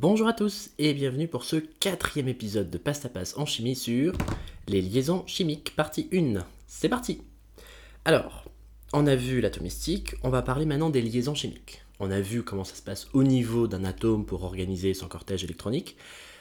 [0.00, 3.76] Bonjour à tous et bienvenue pour ce quatrième épisode de Passe à Passe en chimie
[3.76, 4.14] sur
[4.66, 6.42] les liaisons chimiques, partie 1.
[6.66, 7.20] C'est parti
[8.06, 8.46] Alors,
[8.94, 11.82] on a vu l'atomistique, on va parler maintenant des liaisons chimiques.
[11.98, 15.44] On a vu comment ça se passe au niveau d'un atome pour organiser son cortège
[15.44, 15.98] électronique.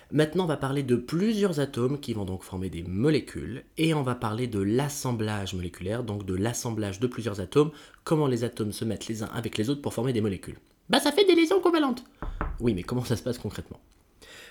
[0.09, 4.03] Maintenant, on va parler de plusieurs atomes qui vont donc former des molécules et on
[4.03, 7.71] va parler de l'assemblage moléculaire, donc de l'assemblage de plusieurs atomes,
[8.05, 10.59] comment les atomes se mettent les uns avec les autres pour former des molécules.
[10.89, 12.05] Bah ça fait des liaisons covalentes
[12.59, 13.79] Oui, mais comment ça se passe concrètement?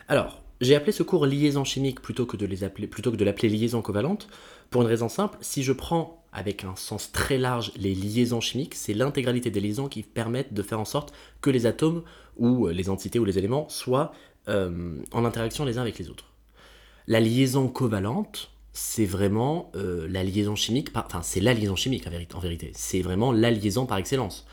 [0.08, 4.28] Alors, j'ai appelé ce cours liaison chimique plutôt que de l'appeler liaison covalente
[4.70, 8.74] pour une raison simple, si je prends avec un sens très large les liaisons chimiques,
[8.74, 12.02] c'est l'intégralité des liaisons qui permettent de faire en sorte que les atomes
[12.36, 14.12] ou les entités ou les éléments soient
[14.48, 16.32] euh, en interaction les uns avec les autres.
[17.06, 22.40] La liaison covalente, c'est vraiment euh, la liaison chimique, enfin c'est la liaison chimique en
[22.40, 24.46] vérité, c'est vraiment la liaison par excellence.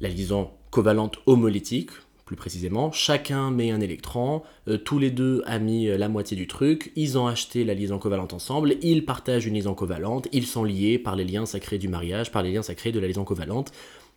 [0.00, 1.90] La liaison covalente homolytique,
[2.28, 6.46] plus précisément, chacun met un électron, euh, tous les deux a mis la moitié du
[6.46, 10.62] truc, ils ont acheté la liaison covalente ensemble, ils partagent une liaison covalente, ils sont
[10.62, 13.72] liés par les liens sacrés du mariage, par les liens sacrés de la liaison covalente,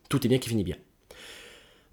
[0.10, 0.76] tout est bien qui finit bien.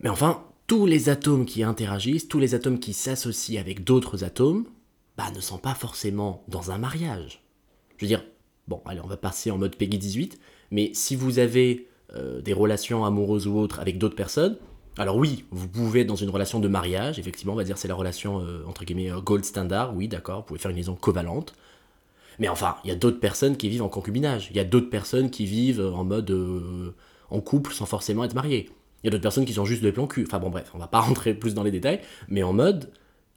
[0.01, 4.67] Mais enfin, tous les atomes qui interagissent, tous les atomes qui s'associent avec d'autres atomes,
[5.17, 7.43] bah, ne sont pas forcément dans un mariage.
[7.97, 8.25] Je veux dire,
[8.67, 10.41] bon, allez, on va passer en mode Peggy 18,
[10.73, 14.56] mais si vous avez euh, des relations amoureuses ou autres avec d'autres personnes,
[14.99, 17.89] alors oui, vous pouvez être dans une relation de mariage, effectivement, on va dire c'est
[17.89, 20.95] la relation euh, entre guillemets euh, gold standard, oui, d'accord, vous pouvez faire une liaison
[20.95, 21.55] covalente.
[22.39, 24.91] Mais enfin, il y a d'autres personnes qui vivent en concubinage, il y a d'autres
[24.91, 26.31] personnes qui vivent en mode
[27.31, 28.71] en couple sans forcément être mariées.
[29.03, 30.25] Il y a d'autres personnes qui sont juste des plans cul.
[30.27, 32.91] Enfin bon, bref, on va pas rentrer plus dans les détails, mais en mode,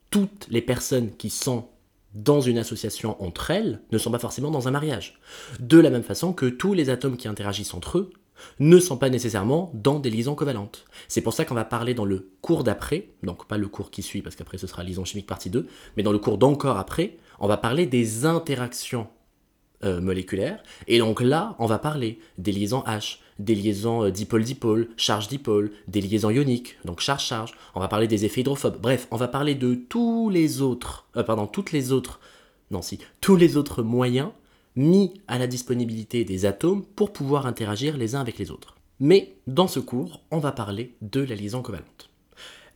[0.10, 1.68] toutes les personnes qui sont
[2.14, 5.20] dans une association entre elles ne sont pas forcément dans un mariage.
[5.60, 8.12] De la même façon que tous les atomes qui interagissent entre eux
[8.60, 10.86] ne sont pas nécessairement dans des liaisons covalentes.
[11.08, 14.02] C'est pour ça qu'on va parler dans le cours d'après, donc pas le cours qui
[14.02, 17.18] suit parce qu'après ce sera liaison chimique partie 2, mais dans le cours d'encore après,
[17.40, 19.08] on va parler des interactions
[19.84, 20.62] euh, moléculaires.
[20.88, 26.02] Et donc là, on va parler des liaisons H, des liaisons euh, dipôle-dipôle, charge-dipôle, des
[26.02, 27.54] liaisons ioniques, donc charge-charge.
[27.74, 28.80] On va parler des effets hydrophobes.
[28.80, 32.20] Bref, on va parler de tous les autres, euh, toutes les autres,
[32.70, 32.82] non
[33.22, 34.30] tous les autres moyens
[34.76, 38.76] mis à la disponibilité des atomes pour pouvoir interagir les uns avec les autres.
[39.00, 42.10] Mais dans ce cours, on va parler de la liaison covalente.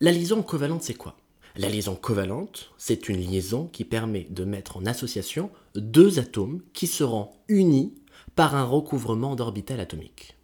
[0.02, 1.16] La liaison covalente, c'est quoi?
[1.56, 6.88] La liaison covalente, c'est une liaison qui permet de mettre en association deux atomes qui
[6.88, 7.94] seront unis
[8.36, 10.36] par un recouvrement d'orbital atomique.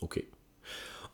[0.00, 0.24] Ok.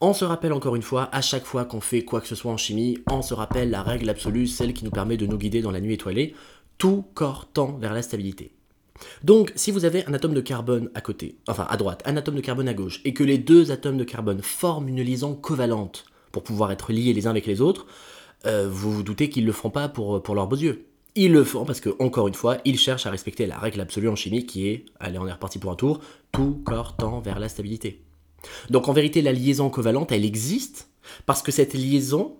[0.00, 2.53] On se rappelle encore une fois, à chaque fois qu'on fait quoi que ce soit
[2.53, 5.61] en chimie, on se rappelle la règle absolue, celle qui nous permet de nous guider
[5.61, 6.34] dans la nuit étoilée,
[6.78, 8.53] tout corps tend vers la stabilité.
[9.25, 12.37] Donc, si vous avez un atome de carbone à côté, enfin à droite, un atome
[12.37, 16.05] de carbone à gauche, et que les deux atomes de carbone forment une liaison covalente
[16.33, 17.87] pour pouvoir être liés les uns avec les autres,
[18.47, 20.87] euh, vous vous doutez qu'ils ne le feront pas pour, leurs beaux yeux.
[21.16, 24.09] Ils le font parce que, encore une fois, ils cherchent à respecter la règle absolue
[24.09, 26.00] en chimie qui est, allez, on est reparti pour un tour,
[26.31, 28.03] tout corps tend vers la stabilité.
[28.71, 30.88] Donc en vérité, la liaison covalente, elle existe
[31.27, 32.37] parce que cette liaison,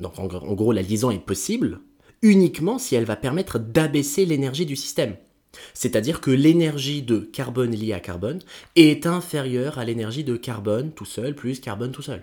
[0.00, 1.80] donc en, gros, la liaison est possible
[2.22, 5.16] uniquement si elle va permettre d'abaisser l'énergie du système.
[5.72, 8.40] C'est-à-dire que l'énergie de carbone liée à carbone
[8.76, 12.22] est inférieure à l'énergie de carbone tout seul plus carbone tout seul.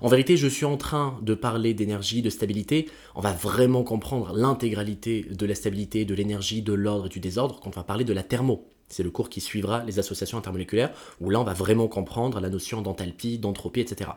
[0.00, 2.88] En vérité, je suis en train de parler d'énergie, de stabilité.
[3.14, 7.60] On va vraiment comprendre l'intégralité de la stabilité, de l'énergie, de l'ordre et du désordre
[7.60, 8.66] quand on va parler de la thermo.
[8.88, 12.50] C'est le cours qui suivra les associations intermoléculaires, où là on va vraiment comprendre la
[12.50, 14.10] notion d'enthalpie, d'entropie, etc.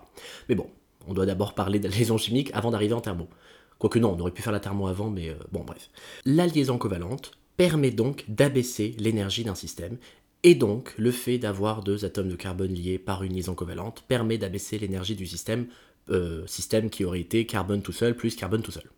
[0.50, 0.68] Mais bon,
[1.08, 3.28] on doit d'abord parler de la liaison chimique avant d'arriver en thermo.
[3.80, 5.90] Quoique non, on aurait pu faire la thermo avant, mais euh, bon bref.
[6.26, 9.98] La liaison covalente permet donc d'abaisser l'énergie d'un système
[10.44, 14.38] et donc, le fait d'avoir deux atomes de carbone liés par une liaison covalente permet
[14.38, 15.68] d'abaisser l'énergie du système,
[16.10, 18.90] euh, système qui aurait été carbone tout seul plus carbone tout seul.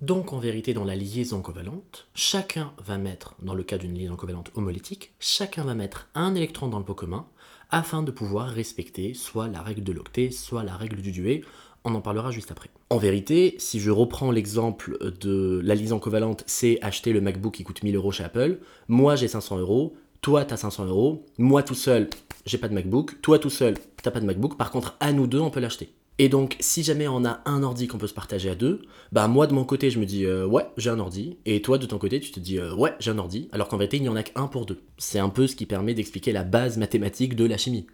[0.00, 4.16] Donc en vérité, dans la liaison covalente, chacun va mettre, dans le cas d'une liaison
[4.16, 7.26] covalente homolytique, chacun va mettre un électron dans le pot commun
[7.70, 11.42] afin de pouvoir respecter soit la règle de l'octet, soit la règle du duet.
[11.84, 12.70] On en parlera juste après.
[12.92, 17.62] En vérité, si je reprends l'exemple de la liaison covalente, c'est acheter le MacBook qui
[17.62, 18.58] coûte 1000 euros chez Apple.
[18.88, 22.10] Moi j'ai 500 euros, toi t'as 500 euros, moi tout seul
[22.46, 25.28] j'ai pas de MacBook, toi tout seul t'as pas de MacBook, par contre à nous
[25.28, 25.92] deux on peut l'acheter.
[26.18, 28.82] Et donc, si jamais on a un ordi qu'on peut se partager à deux,
[29.12, 31.78] bah moi de mon côté, je me dis euh, ouais, j'ai un ordi, et toi
[31.78, 34.02] de ton côté, tu te dis euh, ouais, j'ai un ordi, alors qu'en vérité, il
[34.02, 34.82] n'y en a qu'un pour deux.
[34.98, 37.86] C'est un peu ce qui permet d'expliquer la base mathématique de la chimie.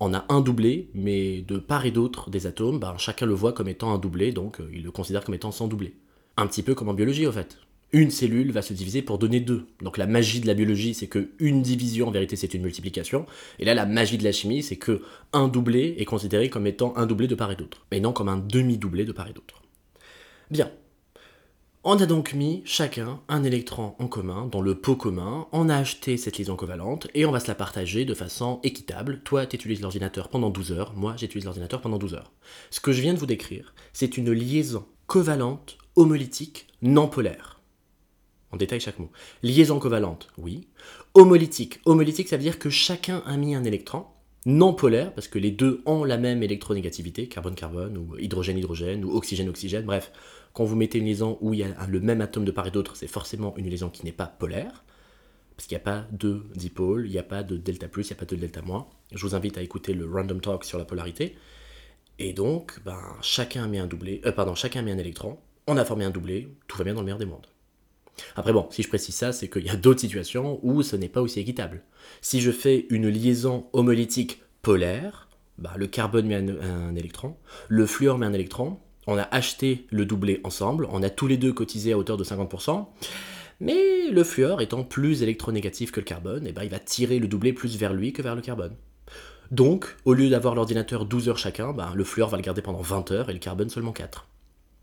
[0.00, 3.52] On a un doublé, mais de part et d'autre des atomes, bah, chacun le voit
[3.52, 5.94] comme étant un doublé, donc euh, il le considère comme étant sans doublé.
[6.36, 7.58] Un petit peu comme en biologie, au fait
[7.94, 9.66] une cellule va se diviser pour donner deux.
[9.80, 13.24] Donc la magie de la biologie, c'est que une division, en vérité, c'est une multiplication.
[13.60, 15.02] Et là, la magie de la chimie, c'est que
[15.32, 18.28] un doublé est considéré comme étant un doublé de part et d'autre, mais non comme
[18.28, 19.62] un demi-doublé de part et d'autre.
[20.50, 20.70] Bien.
[21.86, 25.76] On a donc mis chacun un électron en commun dans le pot commun, on a
[25.76, 29.20] acheté cette liaison covalente et on va se la partager de façon équitable.
[29.22, 32.32] Toi, tu utilises l'ordinateur pendant 12 heures, moi, j'utilise l'ordinateur pendant 12 heures.
[32.70, 37.60] Ce que je viens de vous décrire, c'est une liaison covalente homolytique non polaire.
[38.50, 39.10] On détaille chaque mot.
[39.42, 40.68] Liaison covalente, oui.
[41.12, 41.80] Homolytique.
[41.84, 44.06] Homolytique, ça veut dire que chacun a mis un électron
[44.46, 49.84] non polaire, parce que les deux ont la même électronégativité, carbone-carbone, ou hydrogène-hydrogène, ou oxygène-oxygène,
[49.84, 50.12] bref.
[50.54, 52.70] Quand vous mettez une liaison où il y a le même atome de part et
[52.70, 54.84] d'autre, c'est forcément une liaison qui n'est pas polaire,
[55.56, 58.12] parce qu'il n'y a pas de dipôle, il n'y a pas de delta plus, il
[58.12, 58.88] n'y a pas de delta moins.
[59.12, 61.36] Je vous invite à écouter le random talk sur la polarité.
[62.18, 65.84] Et donc, ben, chacun mis un doublé, euh, pardon, chacun mis un électron, on a
[65.84, 67.46] formé un doublé, tout va bien dans le meilleur des mondes.
[68.36, 71.08] Après bon, si je précise ça, c'est qu'il y a d'autres situations où ce n'est
[71.08, 71.82] pas aussi équitable.
[72.20, 75.28] Si je fais une liaison homolytique polaire,
[75.58, 77.36] bah, le carbone met un, électron,
[77.68, 81.36] le fluor met un électron, on a acheté le doublé ensemble, on a tous les
[81.36, 82.86] deux cotisé à hauteur de 50%,
[83.60, 87.18] mais le fluor étant plus électronégatif que le carbone, et eh ben, il va tirer
[87.18, 88.74] le doublé plus vers lui que vers le carbone.
[89.50, 92.80] Donc, au lieu d'avoir l'ordinateur 12 heures chacun, bah, le fluor va le garder pendant
[92.80, 94.26] 20 heures et le carbone seulement 4.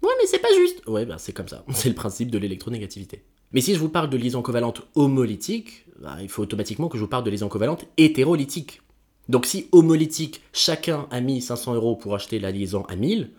[0.03, 3.23] Ouais, mais c'est pas juste Ouais, bah, c'est comme ça, c'est le principe de l'électronégativité.
[3.51, 7.03] Mais si je vous parle de liaison covalente homolytique, bah, il faut automatiquement que je
[7.03, 8.81] vous parle de liaison covalente hétérolytique.
[9.29, 13.29] Donc si homolytique, chacun a mis 500 euros pour acheter la liaison à 1000,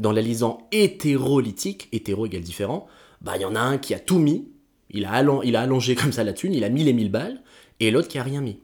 [0.00, 2.88] dans la liaison hétérolytique, hétéro égale différent,
[3.20, 4.48] bah il y en a un qui a tout mis,
[4.88, 7.42] il a, allongé comme ça la thune, il a mis les 1000 balles,
[7.78, 8.58] et l'autre qui a rien mis.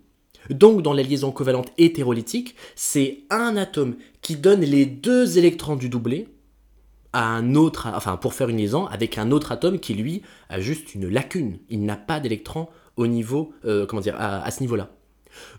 [0.51, 5.89] Donc dans la liaison covalente hétérolytique, c'est un atome qui donne les deux électrons du
[5.89, 6.29] doublé
[7.13, 10.61] à un autre, enfin pour faire une liaison avec un autre atome qui lui a
[10.61, 11.59] juste une lacune.
[11.69, 14.91] Il n'a pas d'électrons au niveau, euh, comment dire, à ce niveau-là.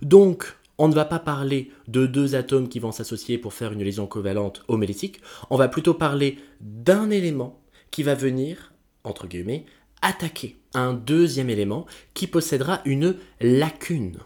[0.02, 3.84] Donc on ne va pas parler de deux atomes qui vont s'associer pour faire une
[3.84, 7.60] liaison covalente homolytique, on va plutôt parler d'un élément
[7.92, 9.66] qui va venir, entre guillemets,
[10.02, 14.18] attaquer un deuxième élément qui possédera une lacune.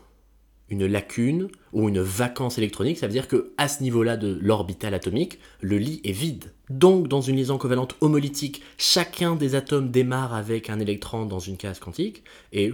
[0.69, 4.93] Une lacune ou une vacance électronique, ça veut dire que à ce niveau-là de l'orbital
[4.93, 6.53] atomique, le lit est vide.
[6.69, 11.57] Donc, dans une liaison covalente homolytique, chacun des atomes démarre avec un électron dans une
[11.57, 12.73] case quantique et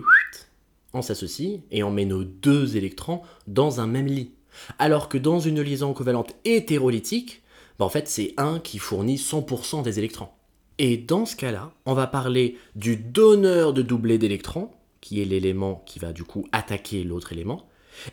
[1.01, 4.31] s'associe et on met nos deux électrons dans un même lit.
[4.79, 7.43] Alors que dans une liaison covalente hétérolytique,
[7.79, 10.29] bah, en fait c'est un qui fournit 100% des électrons.
[10.79, 14.69] Et dans ce cas-là, on va parler du donneur de doublé d'électrons,
[15.01, 17.67] qui est l'élément qui va du coup attaquer l'autre élément,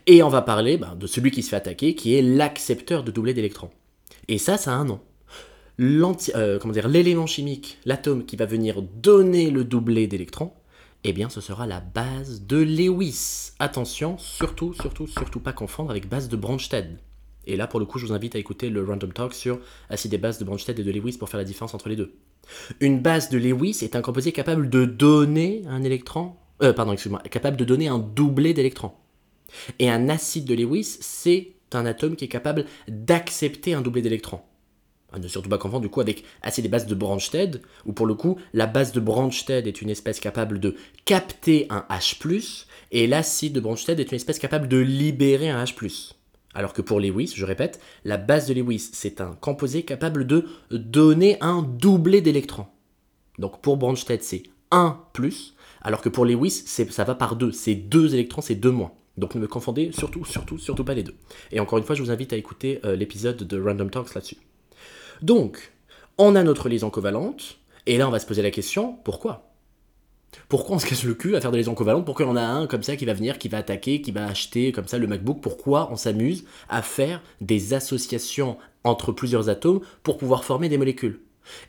[0.06, 3.10] et on va parler bah, de celui qui se fait attaquer, qui est l'accepteur de
[3.10, 3.70] doublé d'électrons.
[4.28, 5.00] Et ça, ça a un nom.
[5.80, 6.58] Euh,
[6.88, 10.52] l'élément chimique, l'atome qui va venir donner le doublé d'électrons,
[11.04, 13.52] eh bien ce sera la base de Lewis.
[13.58, 16.98] Attention, surtout, surtout, surtout pas confondre avec base de Bronsted.
[17.46, 19.60] Et là, pour le coup, je vous invite à écouter le Random Talk sur
[19.90, 22.14] acide des bases de Bronsted et de Lewis pour faire la différence entre les deux.
[22.80, 27.20] Une base de Lewis est un composé capable de donner un électron, euh, pardon, excuse-moi,
[27.30, 28.92] capable de donner un doublé d'électrons.
[29.78, 34.40] Et un acide de Lewis, c'est un atome qui est capable d'accepter un doublé d'électrons
[35.18, 38.14] ne surtout pas confondre du coup avec assez des bases de Bronsted, où pour le
[38.14, 43.54] coup, la base de Bronsted est une espèce capable de capter un H+, et l'acide
[43.54, 46.14] de Bronsted est une espèce capable de libérer un H+.
[46.54, 50.46] Alors que pour Lewis, je répète, la base de Lewis, c'est un composé capable de
[50.70, 52.66] donner un doublé d'électrons.
[53.38, 57.50] Donc pour Bronsted, c'est 1 plus, alors que pour Lewis, ça va par 2.
[57.52, 58.92] C'est 2 électrons, c'est 2 moins.
[59.16, 61.14] Donc ne me confondez surtout, surtout, surtout pas les deux.
[61.52, 64.38] Et encore une fois, je vous invite à écouter euh, l'épisode de Random Talks là-dessus.
[65.24, 65.72] Donc,
[66.18, 69.54] on a notre liaison covalente, et là on va se poser la question, pourquoi?
[70.50, 72.04] Pourquoi on se casse le cul à faire des liaisons covalentes?
[72.04, 74.70] Pourquoi on a un comme ça qui va venir, qui va attaquer, qui va acheter
[74.70, 75.40] comme ça le MacBook?
[75.40, 81.20] Pourquoi on s'amuse à faire des associations entre plusieurs atomes pour pouvoir former des molécules?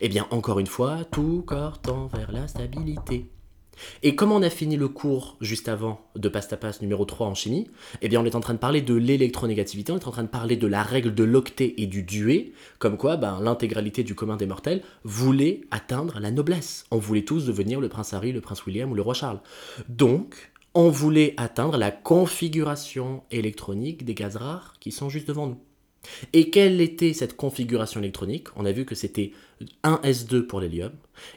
[0.02, 3.30] Eh bien, encore une fois, tout corps tend vers la stabilité.
[4.02, 7.68] Et comme on a fini le cours juste avant de Pastapas numéro 3 en chimie,
[8.02, 10.28] eh bien on est en train de parler de l'électronégativité, on est en train de
[10.28, 14.36] parler de la règle de l'octet et du duet, comme quoi ben, l'intégralité du commun
[14.36, 16.86] des mortels voulait atteindre la noblesse.
[16.90, 19.40] On voulait tous devenir le prince Harry, le prince William ou le roi Charles.
[19.88, 25.58] Donc, on voulait atteindre la configuration électronique des gaz rares qui sont juste devant nous.
[26.32, 28.48] Et quelle était cette configuration électronique?
[28.56, 29.32] On a vu que c'était
[29.84, 30.92] 1s2 pour l'hélium,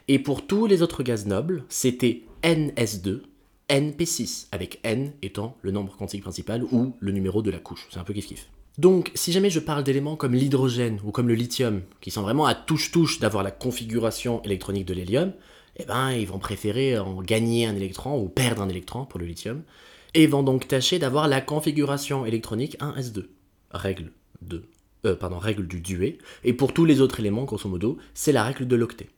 [0.08, 3.20] et pour tous les autres gaz nobles, c'était NS2,
[3.68, 7.86] NP6, avec N étant le nombre quantique principal ou le numéro de la couche.
[7.90, 8.46] C'est un peu kiff-kiff.
[8.78, 12.46] Donc, si jamais je parle d'éléments comme l'hydrogène ou comme le lithium, qui sont vraiment
[12.46, 15.32] à touche-touche d'avoir la configuration électronique de l'hélium,
[15.76, 19.26] eh ben, ils vont préférer en gagner un électron ou perdre un électron pour le
[19.26, 19.62] lithium,
[20.14, 23.26] et vont donc tâcher d'avoir la configuration électronique 1s2.
[23.70, 24.64] Règle de,
[25.06, 26.18] euh, pardon, règle du duet.
[26.44, 29.08] Et pour tous les autres éléments, grosso modo, c'est la règle de l'octet.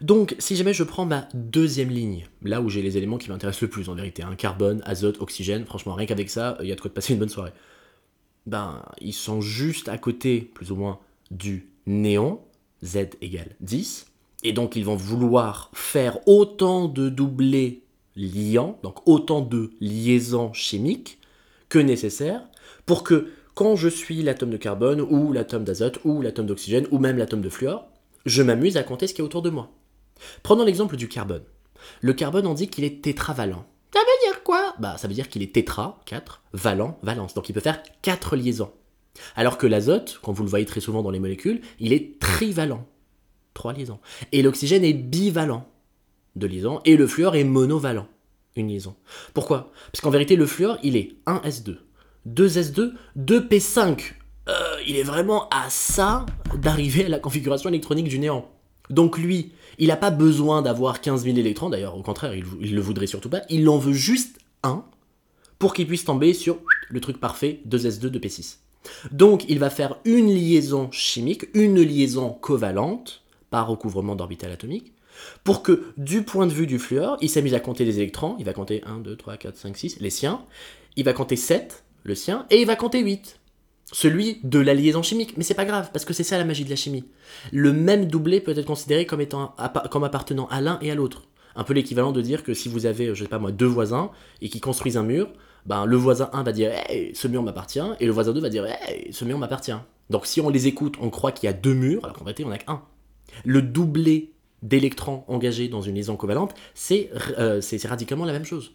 [0.00, 3.62] Donc, si jamais je prends ma deuxième ligne, là où j'ai les éléments qui m'intéressent
[3.62, 6.74] le plus en vérité, un carbone, azote, oxygène, franchement, rien qu'avec ça, il y a
[6.74, 7.52] de quoi de passer une bonne soirée.
[8.46, 12.40] Ben, ils sont juste à côté, plus ou moins, du néon,
[12.84, 14.06] Z égale 10,
[14.44, 17.82] et donc ils vont vouloir faire autant de doublés
[18.14, 21.18] liants, donc autant de liaisons chimiques
[21.68, 22.42] que nécessaire,
[22.84, 26.98] pour que quand je suis l'atome de carbone, ou l'atome d'azote, ou l'atome d'oxygène, ou
[26.98, 27.88] même l'atome de fluor,
[28.26, 29.70] je m'amuse à compter ce qui est autour de moi.
[30.42, 31.42] Prenons l'exemple du carbone.
[32.02, 33.66] Le carbone, on dit qu'il est tétravalent.
[33.94, 34.74] Ça veut dire quoi?
[34.78, 37.32] Bah, ça veut dire qu'il est tétra, 4, valent, valence.
[37.32, 38.72] Donc il peut faire 4 liaisons.
[39.36, 42.86] Alors que l'azote, comme vous le voyez très souvent dans les molécules, il est trivalent,
[43.54, 44.00] 3 liaisons.
[44.32, 45.66] Et l'oxygène est bivalent,
[46.34, 46.80] 2 liaisons.
[46.84, 48.06] Et le fluor est monovalent,
[48.54, 48.96] une liaison.
[49.32, 49.72] Pourquoi?
[49.92, 51.78] Parce qu'en vérité, le fluor, il est 1S2,
[52.26, 54.12] 2S2, 2P5.
[54.48, 54.52] Euh,
[54.86, 58.48] il est vraiment à ça d'arriver à la configuration électronique du néant.
[58.90, 62.74] Donc lui, il n'a pas besoin d'avoir 15 000 électrons, d'ailleurs au contraire, il, il
[62.74, 64.84] le voudrait surtout pas, il en veut juste un
[65.58, 68.58] pour qu'il puisse tomber sur le truc parfait 2S2 de P6.
[69.10, 74.92] Donc il va faire une liaison chimique, une liaison covalente par recouvrement d'orbital atomique,
[75.44, 78.44] pour que du point de vue du fluor, il s'amuse à compter les électrons, il
[78.44, 80.44] va compter 1, 2, 3, 4, 5, 6, les siens,
[80.96, 83.38] il va compter 7, le sien, et il va compter 8,
[83.92, 85.36] celui de la liaison chimique.
[85.36, 87.04] Mais c'est pas grave, parce que c'est ça la magie de la chimie.
[87.52, 89.54] Le même doublé peut être considéré comme, étant,
[89.90, 91.24] comme appartenant à l'un et à l'autre.
[91.54, 94.10] Un peu l'équivalent de dire que si vous avez, je sais pas moi, deux voisins
[94.42, 95.28] et qui construisent un mur,
[95.64, 98.48] ben, le voisin 1 va dire hey, ce mur m'appartient, et le voisin 2 va
[98.50, 99.72] dire hey, ce mur m'appartient.
[100.10, 102.44] Donc si on les écoute, on croit qu'il y a deux murs, alors qu'en réalité,
[102.44, 102.82] on n'a qu'un.
[103.44, 104.32] Le doublé
[104.62, 106.54] d'électrons engagés dans une liaison covalente,
[106.90, 108.72] euh, c'est radicalement la même chose.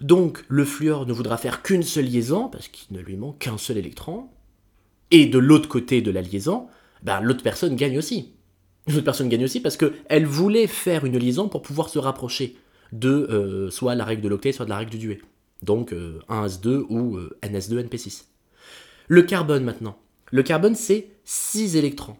[0.00, 3.58] Donc le fluor ne voudra faire qu'une seule liaison, parce qu'il ne lui manque qu'un
[3.58, 4.28] seul électron,
[5.10, 6.66] et de l'autre côté de la liaison,
[7.02, 8.32] ben, l'autre personne gagne aussi.
[8.88, 12.56] L'autre personne gagne aussi parce qu'elle voulait faire une liaison pour pouvoir se rapprocher
[12.92, 15.20] de euh, soit la règle de l'octet, soit de la règle du duet.
[15.62, 18.24] Donc 1s2 euh, ou ns2 np6.
[19.08, 19.98] Le carbone maintenant.
[20.30, 22.16] Le carbone c'est 6 électrons.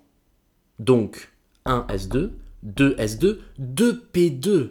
[0.79, 1.33] Donc
[1.67, 2.31] 1s2,
[2.64, 4.71] 2s2, 2p2.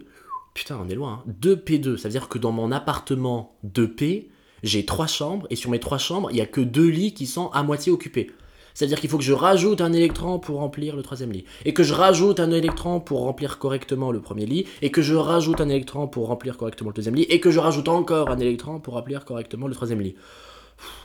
[0.54, 1.24] Putain, on est loin.
[1.42, 1.98] 2p2, hein.
[1.98, 4.28] ça veut dire que dans mon appartement 2p,
[4.64, 7.26] j'ai trois chambres et sur mes trois chambres, il n'y a que deux lits qui
[7.26, 8.32] sont à moitié occupés.
[8.74, 11.46] C'est-à-dire qu'il faut que je rajoute un électron pour remplir le troisième lit.
[11.66, 14.66] Et que je rajoute un électron pour remplir correctement le premier lit.
[14.82, 17.24] Et que je rajoute un électron pour remplir correctement le deuxième lit.
[17.24, 20.16] Et que je rajoute encore un électron pour remplir correctement le troisième lit.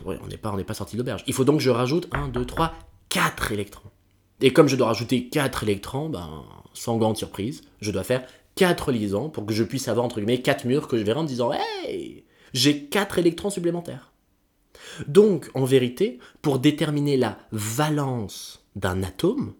[0.05, 1.25] ouais, on n'est pas, pas sorti d'auberge.
[1.27, 2.73] Il faut donc que je rajoute 1, 2, 3,
[3.09, 3.91] 4 électrons.
[4.41, 8.25] Et comme je dois rajouter 4 électrons, ben, sans grande surprise, je dois faire
[8.57, 11.25] 4 liaisons pour que je puisse avoir entre guillemets 4 murs que je verrai en
[11.25, 14.13] disant Hey, j'ai 4 électrons supplémentaires.
[15.09, 19.55] Donc, en vérité, pour déterminer la valence d'un atome,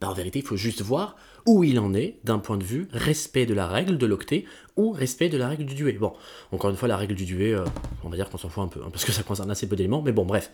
[0.00, 1.16] ben, en vérité, il faut juste voir
[1.46, 4.44] où il en est d'un point de vue respect de la règle de l'octet
[4.76, 5.92] ou respect de la règle du duet.
[5.92, 6.12] Bon,
[6.52, 7.64] encore une fois, la règle du duet, euh,
[8.04, 9.76] on va dire qu'on s'en fout un peu, hein, parce que ça concerne assez peu
[9.76, 10.50] d'éléments, mais bon, bref,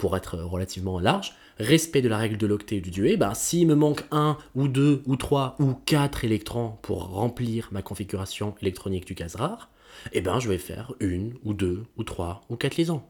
[0.00, 3.74] pour être relativement large, respect de la règle de l'octet du duet, ben, s'il me
[3.74, 9.14] manque un ou deux ou trois ou quatre électrons pour remplir ma configuration électronique du
[9.14, 9.68] gaz rare,
[10.12, 13.02] eh ben, je vais faire une ou deux ou trois ou quatre liaisons.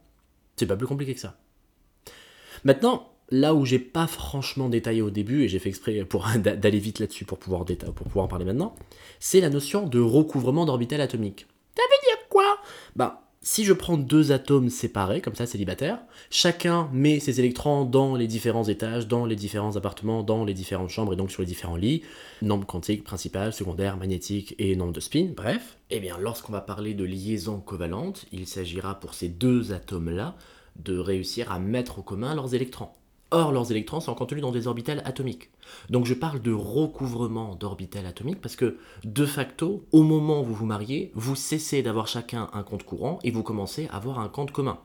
[0.57, 1.39] C'est pas plus compliqué que ça.
[2.65, 6.81] Maintenant, là où j'ai pas franchement détaillé au début, et j'ai fait exprès pour d'aller
[6.81, 8.75] vite là-dessus pour pouvoir, pour pouvoir en parler maintenant,
[9.21, 11.47] c'est la notion de recouvrement d'orbital atomique.
[11.77, 12.59] Ça veut dire quoi?
[12.97, 18.15] Bah, si je prends deux atomes séparés, comme ça célibataires, chacun met ses électrons dans
[18.15, 21.47] les différents étages, dans les différents appartements, dans les différentes chambres et donc sur les
[21.47, 22.03] différents lits,
[22.43, 26.93] nombre quantique, principal, secondaire, magnétique et nombre de spin, bref, eh bien lorsqu'on va parler
[26.93, 30.37] de liaison covalente, il s'agira pour ces deux atomes-là
[30.77, 32.91] de réussir à mettre au commun leurs électrons.
[33.33, 35.51] Or, leurs électrons sont contenus dans des orbitales atomiques.
[35.89, 40.55] Donc je parle de recouvrement d'orbitales atomiques parce que, de facto, au moment où vous
[40.55, 44.29] vous mariez, vous cessez d'avoir chacun un compte courant et vous commencez à avoir un
[44.29, 44.81] compte commun.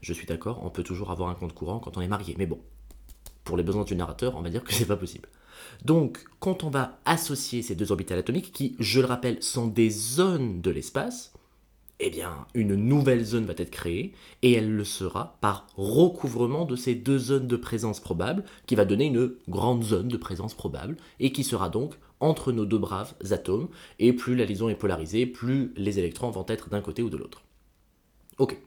[0.00, 2.46] Je suis d'accord, on peut toujours avoir un compte courant quand on est marié, mais
[2.46, 2.60] bon,
[3.44, 5.28] pour les besoins du narrateur, on va dire que c'est pas possible.
[5.84, 9.90] Donc, quand on va associer ces deux orbitales atomiques, qui, je le rappelle, sont des
[9.90, 11.31] zones de l'espace,
[12.00, 16.74] eh bien, une nouvelle zone va être créée, et elle le sera par recouvrement de
[16.74, 20.96] ces deux zones de présence probable, qui va donner une grande zone de présence probable,
[21.20, 23.68] et qui sera donc entre nos deux braves atomes,
[23.98, 27.16] et plus la liaison est polarisée, plus les électrons vont être d'un côté ou de
[27.16, 27.42] l'autre.
[28.38, 28.58] Ok.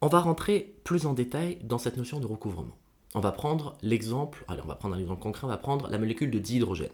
[0.00, 2.76] On va rentrer plus en détail dans cette notion de recouvrement.
[3.14, 5.98] On va prendre l'exemple, allez, on va prendre un exemple concret, on va prendre la
[5.98, 6.88] molécule de dihydrogène.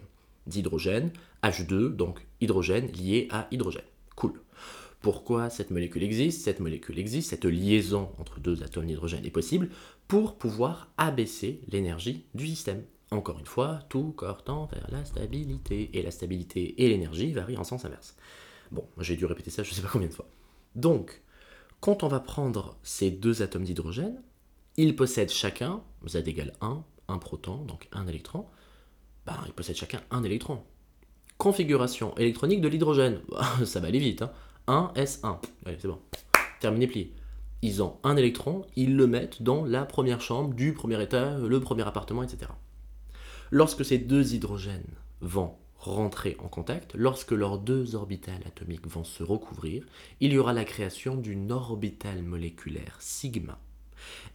[0.47, 1.11] Dihydrogène,
[1.43, 3.83] H2, donc hydrogène lié à hydrogène.
[4.15, 4.33] Cool
[5.01, 6.43] pourquoi cette molécule existe.
[6.43, 9.69] Cette molécule existe, cette liaison entre deux atomes d'hydrogène est possible
[10.07, 12.83] pour pouvoir abaisser l'énergie du système.
[13.09, 17.57] Encore une fois, tout corps tend vers la stabilité, et la stabilité et l'énergie varient
[17.57, 18.15] en sens inverse.
[18.71, 20.29] Bon, j'ai dû répéter ça je ne sais pas combien de fois.
[20.75, 21.21] Donc,
[21.81, 24.21] quand on va prendre ces deux atomes d'hydrogène,
[24.77, 28.45] ils possèdent chacun, Z égale 1, un proton, donc un électron,
[29.25, 30.63] ben, ils possèdent chacun un électron.
[31.37, 33.19] Configuration électronique de l'hydrogène,
[33.65, 34.31] ça va aller vite, hein.
[34.67, 35.99] 1 S1, allez c'est bon,
[36.59, 37.13] terminé plié.
[37.63, 41.59] Ils ont un électron, ils le mettent dans la première chambre du premier étage, le
[41.59, 42.51] premier appartement, etc.
[43.51, 49.23] Lorsque ces deux hydrogènes vont rentrer en contact, lorsque leurs deux orbitales atomiques vont se
[49.23, 49.85] recouvrir,
[50.19, 53.59] il y aura la création d'une orbitale moléculaire sigma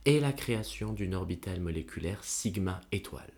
[0.04, 3.32] et la création d'une orbitale moléculaire sigma étoile.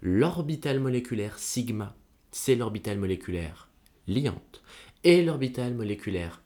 [0.00, 1.94] L'orbitale moléculaire sigma,
[2.30, 3.68] c'est l'orbitale moléculaire
[4.08, 4.62] liante,
[5.04, 6.42] et l'orbitale moléculaire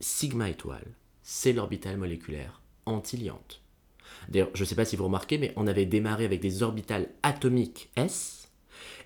[0.00, 0.86] sigma étoile,
[1.22, 3.62] c'est l'orbitale moléculaire antiliante.
[4.28, 7.08] D'ailleurs, je ne sais pas si vous remarquez, mais on avait démarré avec des orbitales
[7.22, 8.48] atomiques S,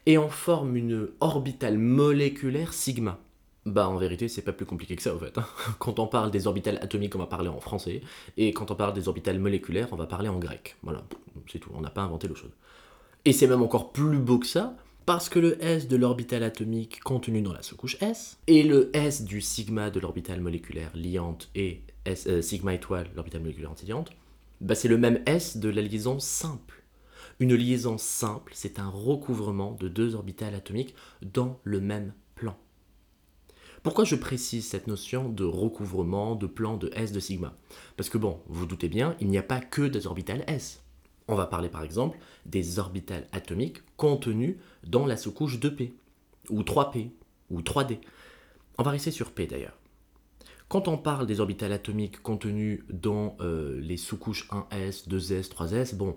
[0.06, 3.18] et on forme une orbitale moléculaire sigma.
[3.66, 5.38] Bah en vérité c'est pas plus compliqué que ça en fait.
[5.38, 5.46] Hein.
[5.78, 8.02] Quand on parle des orbitales atomiques on va parler en français
[8.36, 10.76] et quand on parle des orbitales moléculaires on va parler en grec.
[10.82, 11.02] Voilà,
[11.50, 12.52] c'est tout, on n'a pas inventé l'eau chaude.
[13.24, 17.00] Et c'est même encore plus beau que ça parce que le S de l'orbital atomique
[17.00, 21.82] contenu dans la sous-couche S et le S du sigma de l'orbital moléculaire liante et
[22.06, 24.10] euh, sigma étoile l'orbital moléculaire antiliante,
[24.60, 26.82] bah c'est le même S de la liaison simple.
[27.40, 32.56] Une liaison simple, c'est un recouvrement de deux orbitales atomiques dans le même plan.
[33.82, 37.54] Pourquoi je précise cette notion de recouvrement de plan de S de sigma?
[37.98, 40.83] Parce que bon, vous doutez bien, il n'y a pas que des orbitales S.
[41.28, 45.92] On va parler par exemple des orbitales atomiques contenues dans la sous-couche 2P,
[46.50, 47.10] ou 3P,
[47.50, 47.98] ou 3D.
[48.78, 49.78] On va rester sur P d'ailleurs.
[50.68, 56.16] Quand on parle des orbitales atomiques contenues dans euh, les sous-couches 1S, 2S, 3S, bon,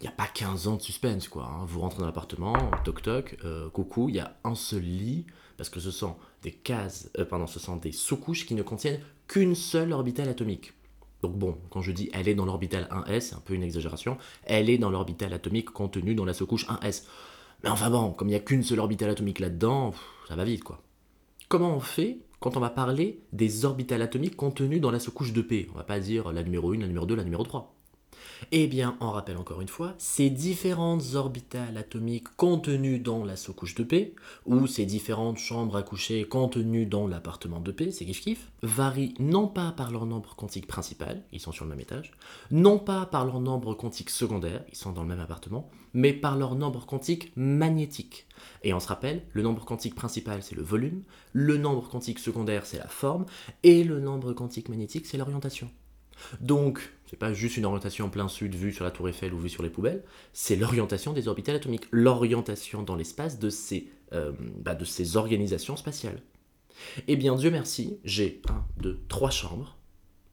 [0.00, 1.44] il n'y a pas 15 ans de suspense quoi.
[1.44, 1.64] Hein.
[1.66, 5.70] Vous rentrez dans l'appartement, toc toc, euh, coucou, il y a un seul lit, parce
[5.70, 9.92] que ce sont des cases, euh, ce sont des sous-couches qui ne contiennent qu'une seule
[9.92, 10.74] orbitale atomique.
[11.22, 14.18] Donc bon, quand je dis elle est dans l'orbitale 1s, c'est un peu une exagération,
[14.44, 17.04] elle est dans l'orbitale atomique contenue dans la sous-couche 1s.
[17.62, 19.94] Mais enfin bon, comme il n'y a qu'une seule orbitale atomique là-dedans,
[20.28, 20.82] ça va vite quoi.
[21.48, 25.68] Comment on fait quand on va parler des orbitales atomiques contenues dans la sous-couche 2p
[25.72, 27.74] On va pas dire la numéro 1, la numéro 2, la numéro 3.
[28.52, 33.74] Eh bien, on rappelle encore une fois, ces différentes orbitales atomiques contenues dans la sous-couche
[33.74, 34.14] de P,
[34.46, 39.48] ou ces différentes chambres à coucher contenues dans l'appartement de P, c'est kiff-kiff, varient non
[39.48, 42.12] pas par leur nombre quantique principal, ils sont sur le même étage,
[42.50, 46.36] non pas par leur nombre quantique secondaire, ils sont dans le même appartement, mais par
[46.36, 48.26] leur nombre quantique magnétique.
[48.62, 52.66] Et on se rappelle, le nombre quantique principal c'est le volume, le nombre quantique secondaire
[52.66, 53.26] c'est la forme,
[53.62, 55.70] et le nombre quantique magnétique c'est l'orientation.
[56.40, 59.38] Donc, c'est pas juste une orientation en plein sud vue sur la tour Eiffel ou
[59.38, 64.32] vue sur les poubelles, c'est l'orientation des orbitales atomiques, l'orientation dans l'espace de, ces, euh,
[64.58, 66.20] bah, de ces organisations spatiales.
[67.06, 69.76] Eh bien, Dieu merci, j'ai un, deux, trois chambres,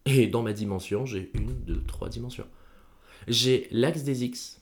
[0.05, 2.47] et dans ma dimension, j'ai une, deux, trois dimensions.
[3.27, 4.61] J'ai l'axe des X,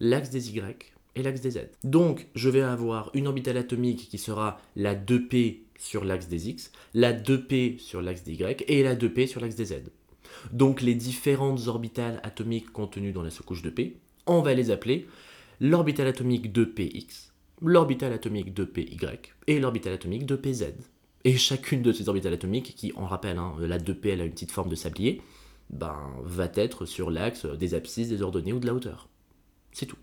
[0.00, 1.58] l'axe des Y et l'axe des Z.
[1.84, 6.72] Donc, je vais avoir une orbitale atomique qui sera la 2P sur l'axe des X,
[6.94, 9.74] la 2P sur l'axe des Y et la 2P sur l'axe des Z.
[10.52, 15.08] Donc les différentes orbitales atomiques contenues dans la sous-couche de P, on va les appeler
[15.60, 18.96] l'orbitale atomique de Px, l'orbitale atomique de Py
[19.46, 20.74] et l'orbitale atomique de Pz.
[21.24, 24.32] Et chacune de ces orbitales atomiques, qui, on rappelle, hein, la 2p elle a une
[24.32, 25.20] petite forme de sablier,
[25.68, 29.08] ben, va être sur l'axe des abscisses, des ordonnées ou de la hauteur.
[29.72, 29.98] C'est tout.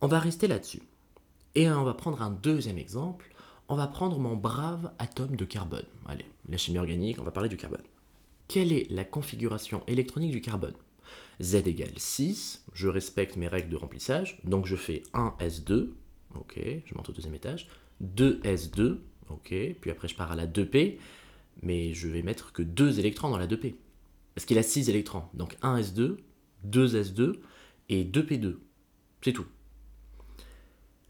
[0.00, 0.82] On va rester là-dessus.
[1.54, 3.32] Et on va prendre un deuxième exemple.
[3.68, 5.86] On va prendre mon brave atome de carbone.
[6.06, 7.82] Allez, la chimie organique, on va parler du carbone.
[8.48, 10.74] Quelle est la configuration électronique du carbone
[11.42, 15.88] Z égale 6, je respecte mes règles de remplissage, donc je fais 1S2,
[16.36, 17.68] ok, je monte au deuxième étage,
[18.02, 18.98] 2S2,
[19.30, 20.98] ok, puis après je pars à la 2P,
[21.62, 23.74] mais je vais mettre que 2 électrons dans la 2P.
[24.34, 26.16] Parce qu'il a 6 électrons, donc 1S2,
[26.68, 27.36] 2S2
[27.88, 28.56] et 2P2.
[29.22, 29.46] C'est tout.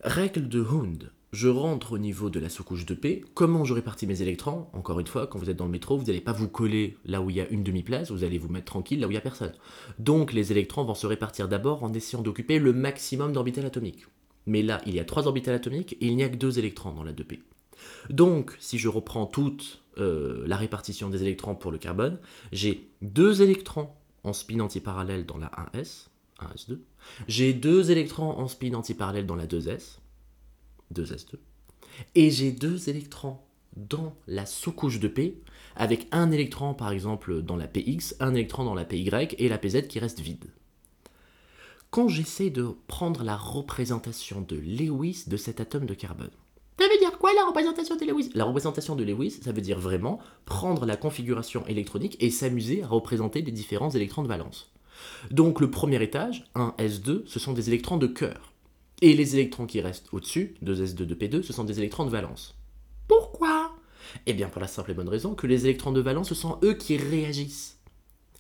[0.01, 3.25] Règle de Hund je rentre au niveau de la sous-couche de P.
[3.35, 4.69] Comment je répartis mes électrons?
[4.73, 7.21] Encore une fois, quand vous êtes dans le métro, vous n'allez pas vous coller là
[7.21, 9.19] où il y a une demi-place, vous allez vous mettre tranquille là où il n'y
[9.19, 9.53] a personne.
[9.99, 14.07] Donc les électrons vont se répartir d'abord en essayant d'occuper le maximum d'orbitales atomiques.
[14.47, 16.93] Mais là, il y a trois orbitales atomiques et il n'y a que deux électrons
[16.93, 17.41] dans la 2P.
[18.11, 22.19] Donc, si je reprends toute euh, la répartition des électrons pour le carbone,
[22.53, 23.89] j'ai deux électrons
[24.23, 26.07] en spin antiparallèle dans la 1s,
[26.41, 26.79] 1s2.
[27.27, 29.99] J'ai deux électrons en spin antiparallèle dans la 2s,
[30.93, 31.37] 2s2.
[32.15, 33.39] Et j'ai deux électrons
[33.77, 35.41] dans la sous-couche de P,
[35.77, 39.59] avec un électron par exemple dans la PX, un électron dans la PY et la
[39.59, 40.47] PZ qui reste vide.
[41.95, 46.33] quand j'essaie de prendre la représentation de Lewis de cet atome de carbone.
[46.77, 48.33] Ça veut dire quoi la représentation de Lewis?
[48.35, 52.89] La représentation de Lewis, ça veut dire vraiment prendre la configuration électronique et s'amuser à
[52.89, 54.73] représenter les différents électrons de valence.
[55.31, 58.54] Donc le premier étage, 1s2, ce sont des électrons de cœur.
[59.03, 62.55] Et les électrons qui restent au-dessus, 2s2, 2p2, ce sont des électrons de valence.
[63.09, 63.75] Pourquoi?
[64.27, 66.59] Eh bien pour la simple et bonne raison que les électrons de valence, ce sont
[66.63, 67.79] eux qui réagissent.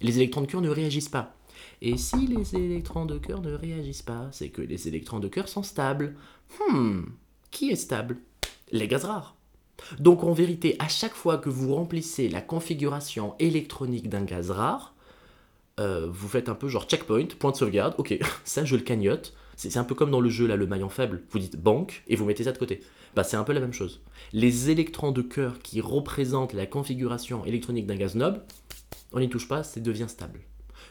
[0.00, 1.34] Les électrons de cœur ne réagissent pas.
[1.82, 5.48] Et si les électrons de cœur ne réagissent pas, c'est que les électrons de cœur
[5.48, 6.16] sont stables.
[6.70, 7.02] Hmm,
[7.50, 8.18] qui est stable?
[8.72, 9.36] Les gaz rares.
[9.98, 14.94] Donc en vérité, à chaque fois que vous remplissez la configuration électronique d'un gaz rare,
[15.80, 19.34] euh, vous faites un peu genre checkpoint, point de sauvegarde, ok, ça je le cagnotte.
[19.56, 21.22] C'est un peu comme dans le jeu là, le maillon faible.
[21.30, 22.80] Vous dites banque et vous mettez ça de côté.
[23.14, 24.02] Bah, c'est un peu la même chose.
[24.32, 28.40] Les électrons de cœur qui représentent la configuration électronique d'un gaz noble,
[29.12, 30.40] on n'y touche pas, ça devient stable.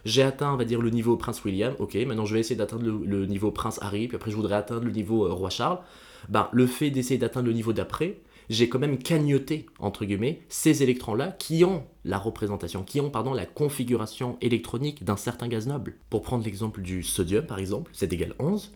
[0.05, 2.85] J'ai atteint, on va dire, le niveau Prince William, ok, maintenant je vais essayer d'atteindre
[2.85, 5.79] le, niveau Prince Harry, puis après je voudrais atteindre le niveau euh, Roi Charles.
[6.29, 8.19] Ben, le fait d'essayer d'atteindre le niveau d'après,
[8.49, 13.33] j'ai quand même cagnoté, entre guillemets, ces électrons-là qui ont la représentation, qui ont, pardon,
[13.33, 15.95] la configuration électronique d'un certain gaz noble.
[16.09, 18.71] Pour prendre l'exemple du sodium, par exemple, c'est égal 11,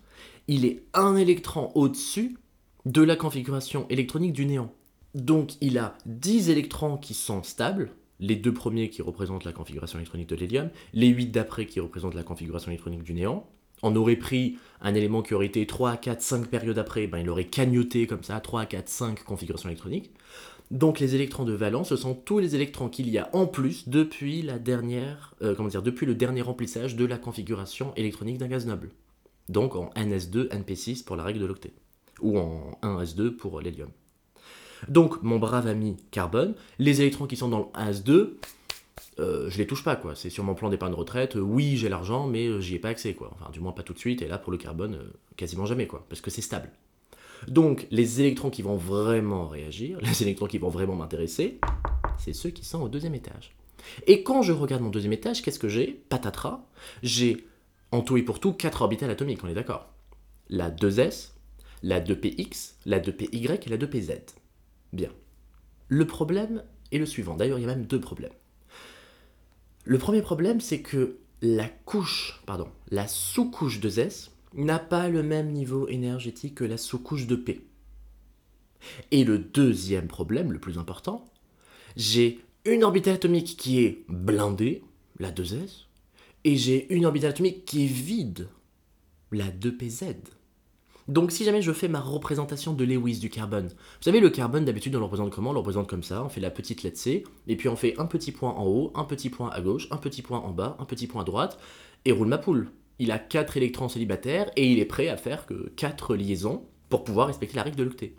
[0.48, 2.38] il est un électron au-dessus
[2.86, 4.72] de la configuration électronique du néant.
[5.14, 10.00] Donc il a 10 électrons qui sont stables, les deux premiers qui représentent la configuration
[10.00, 13.48] électronique de l'hélium, les 8 d'après qui représentent la configuration électronique du néant.
[13.84, 17.30] On aurait pris un élément qui aurait été 3, 4, 5 périodes après, ben il
[17.30, 20.12] aurait cagnoté comme ça 3, 4, 5 configurations électroniques.
[20.70, 23.88] Donc les électrons de valence, ce sont tous les électrons qu'il y a en plus
[23.88, 28.48] depuis, la dernière, euh, comment dire, depuis le dernier remplissage de la configuration électronique d'un
[28.48, 28.90] gaz noble.
[29.48, 31.72] Donc en NS2, NP6 pour la règle de l'octet.
[32.22, 33.90] Ou en 1S2 pour l'hélium.
[34.88, 38.34] Donc, mon brave ami carbone, les électrons qui sont dans le AS2,
[39.20, 40.16] euh, je les touche pas, quoi.
[40.16, 42.90] C'est sur mon plan d'épargne retraite, euh, oui, j'ai l'argent, mais euh, j'y ai pas
[42.90, 43.32] accès, quoi.
[43.34, 45.00] Enfin, du moins pas tout de suite, et là, pour le carbone,
[45.36, 46.70] quasiment jamais, quoi, parce que c'est stable.
[47.48, 51.60] Donc, les électrons qui vont vraiment réagir, les électrons qui vont vraiment m'intéresser,
[52.18, 53.56] c'est ceux qui sont au deuxième étage.
[54.06, 56.04] Et quand je regarde mon deuxième étage, qu'est-ce que j'ai?
[56.10, 56.66] Patatras,
[57.04, 57.46] j'ai
[57.92, 59.94] en tout et pour tout 4 orbitales atomiques, on est d'accord
[60.50, 61.30] La 2s,
[61.84, 64.20] la 2px, la 2py et la 2pz.
[64.92, 65.10] Bien.
[65.88, 67.36] Le problème est le suivant.
[67.36, 68.34] D'ailleurs, il y a même deux problèmes.
[69.90, 75.24] Le premier problème, c'est que la couche, pardon, la sous-couche de S n'a pas le
[75.24, 77.66] même niveau énergétique que la sous-couche de P.
[79.12, 81.24] Et le deuxième problème, le plus important,
[81.96, 84.84] j'ai une orbitale atomique qui est blindée,
[85.20, 85.86] la 2S,
[86.44, 88.50] et j'ai une orbitale atomique qui est vide,
[89.32, 90.16] la 2PZ.
[91.08, 94.66] Donc si jamais je fais ma représentation de Lewis du carbone, vous savez le carbone
[94.66, 95.52] d'habitude on le représente comment?
[95.52, 97.98] On le représente comme ça, on fait la petite lettre C, et puis on fait
[97.98, 100.76] un petit point en haut, un petit point à gauche, un petit point en bas,
[100.80, 101.60] un petit point à droite,
[102.04, 102.70] et roule ma poule.
[103.00, 107.06] Il a 4 électrons célibataires et il est prêt à faire que 4 liaisons pour
[107.06, 108.14] pouvoir respecter la règle de l'octet.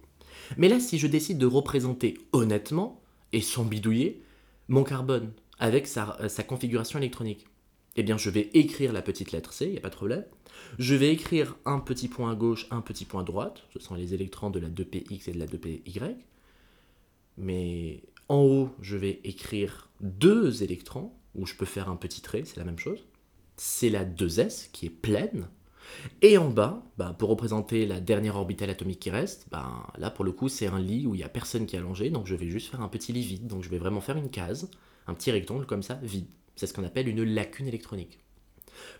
[0.56, 3.02] Mais là si je décide de représenter honnêtement,
[3.34, 4.22] et sans bidouiller,
[4.68, 7.46] mon carbone avec sa, euh, sa configuration électronique,
[7.98, 10.24] eh bien je vais écrire la petite lettre C, il n'y a pas de problème.
[10.78, 13.94] Je vais écrire un petit point à gauche, un petit point à droite, ce sont
[13.94, 16.16] les électrons de la 2px et de la 2py.
[17.38, 22.42] Mais en haut, je vais écrire deux électrons, où je peux faire un petit trait,
[22.44, 23.04] c'est la même chose.
[23.56, 25.48] C'est la 2s qui est pleine.
[26.22, 30.24] Et en bas, bah, pour représenter la dernière orbitale atomique qui reste, bah, là pour
[30.24, 32.34] le coup c'est un lit où il n'y a personne qui est allongé, donc je
[32.34, 33.46] vais juste faire un petit lit vide.
[33.46, 34.70] Donc je vais vraiment faire une case,
[35.06, 36.26] un petit rectangle comme ça, vide.
[36.58, 38.18] C'est ce qu'on appelle une lacune électronique.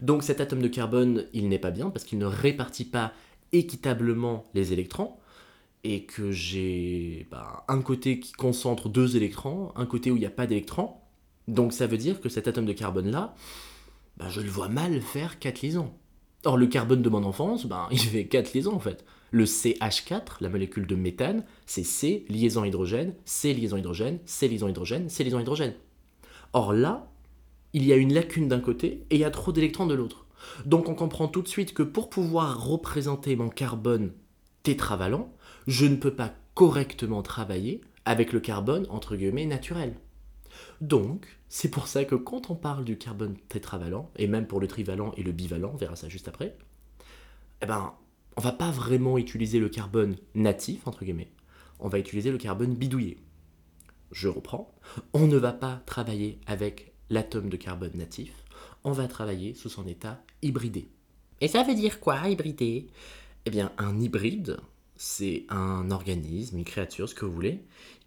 [0.01, 3.12] Donc cet atome de carbone, il n'est pas bien parce qu'il ne répartit pas
[3.51, 5.14] équitablement les électrons
[5.83, 10.27] et que j'ai bah, un côté qui concentre deux électrons, un côté où il n'y
[10.27, 10.94] a pas d'électrons.
[11.49, 13.35] Donc ça veut dire que cet atome de carbone-là,
[14.18, 15.90] bah, je le vois mal faire 4 liaisons.
[16.44, 19.05] Or le carbone de mon enfance, bah, il fait 4 liaisons en fait.
[19.33, 24.68] Le CH4, la molécule de méthane, c'est C, liaison hydrogène, C, liaison hydrogène, C, liaison
[24.68, 25.75] hydrogène, C, liaison hydrogène.
[26.53, 27.08] Or là,
[27.72, 30.26] il y a une lacune d'un côté et il y a trop d'électrons de l'autre.
[30.64, 34.12] Donc on comprend tout de suite que pour pouvoir représenter mon carbone
[34.62, 35.33] tétravalent,
[35.66, 39.94] je ne peux pas correctement travailler avec le carbone entre guillemets naturel.
[40.81, 44.66] Donc, c'est pour ça que quand on parle du carbone tétravalent, et même pour le
[44.66, 46.57] trivalent et le bivalent, on verra ça juste après,
[47.62, 47.94] eh ben,
[48.37, 51.33] on va pas vraiment utiliser le carbone natif, entre guillemets,
[51.81, 53.18] on va utiliser le carbone bidouillé.
[54.11, 54.74] Je reprends,
[55.12, 58.33] on ne va pas travailler avec l'atome de carbone natif,
[58.85, 60.88] on va travailler sous son état hybridé.
[61.40, 62.88] Et ça veut dire quoi, hybridé?
[63.47, 64.59] Eh bien, un hybride,
[64.97, 67.62] c'est un organisme, une créature, ce que vous voulez,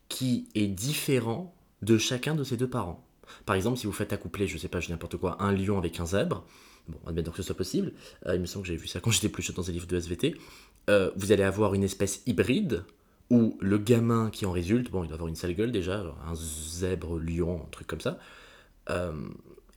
[0.09, 3.03] qui est différent de chacun de ses deux parents.
[3.45, 5.99] Par exemple, si vous faites accoupler, je sais pas, je n'importe quoi, un lion avec
[5.99, 6.45] un zèbre,
[6.89, 7.93] bon, admettons que ce soit possible,
[8.27, 9.87] euh, il me semble que j'avais vu ça quand j'étais plus chaud dans un livre
[9.87, 10.35] de SVT,
[10.89, 12.83] euh, vous allez avoir une espèce hybride
[13.29, 16.35] où le gamin qui en résulte, bon, il doit avoir une sale gueule déjà, un
[16.35, 18.19] zèbre, lion, un truc comme ça,
[18.91, 19.13] euh,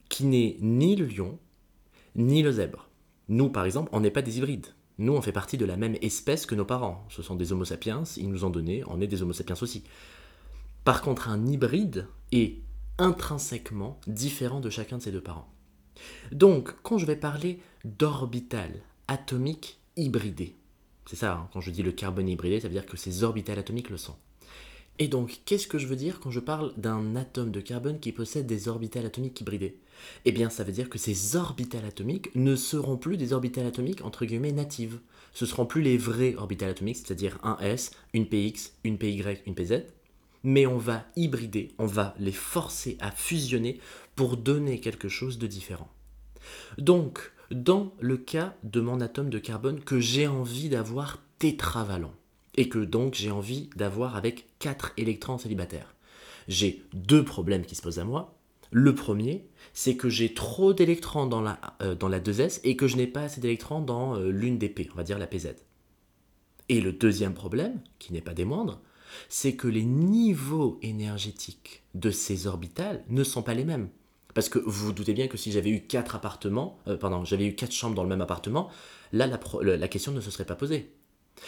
[0.08, 1.38] qui n'est ni le lion,
[2.14, 2.88] ni le zèbre.
[3.28, 4.66] Nous, par exemple, on n'est pas des hybrides.
[4.98, 7.04] Nous, on fait partie de la même espèce que nos parents.
[7.08, 9.82] Ce sont des Homo sapiens, ils nous ont donné, on est des Homo sapiens aussi.
[10.84, 12.58] Par contre, un hybride est
[12.98, 15.48] intrinsèquement différent de chacun de ses deux parents.
[16.30, 18.70] Donc, quand je vais parler d'orbital
[19.08, 20.56] atomique hybridé,
[21.06, 23.58] c'est ça, hein, quand je dis le carbone hybridé, ça veut dire que ces orbitales
[23.58, 24.16] atomiques le sont.
[25.00, 28.12] Et donc, qu'est-ce que je veux dire quand je parle d'un atome de carbone qui
[28.12, 29.76] possède des orbitales atomiques hybridées?
[30.24, 34.04] Eh bien, ça veut dire que ces orbitales atomiques ne seront plus des orbitales atomiques
[34.04, 35.00] entre guillemets natives.
[35.32, 39.54] Ce seront plus les vrais orbitales atomiques, c'est-à-dire un S, une PX, une PY, une
[39.56, 39.82] PZ,
[40.44, 43.80] mais on va hybrider, on va les forcer à fusionner
[44.14, 45.88] pour donner quelque chose de différent.
[46.78, 52.14] Donc, dans le cas de mon atome de carbone que j'ai envie d'avoir tétravalent,
[52.56, 55.94] et que donc j'ai envie d'avoir avec 4 électrons célibataires,
[56.48, 58.38] j'ai deux problèmes qui se posent à moi.
[58.70, 62.88] Le premier, c'est que j'ai trop d'électrons dans la, euh, dans la 2S et que
[62.88, 65.54] je n'ai pas assez d'électrons dans euh, l'une des P, on va dire la PZ.
[66.68, 68.80] Et le deuxième problème, qui n'est pas des moindres,
[69.28, 73.88] c'est que les niveaux énergétiques de ces orbitales ne sont pas les mêmes.
[74.34, 77.46] Parce que vous vous doutez bien que si j'avais eu quatre appartements, euh, pardon, j'avais
[77.46, 78.68] eu quatre chambres dans le même appartement,
[79.12, 80.92] là la, question ne se serait pas posée.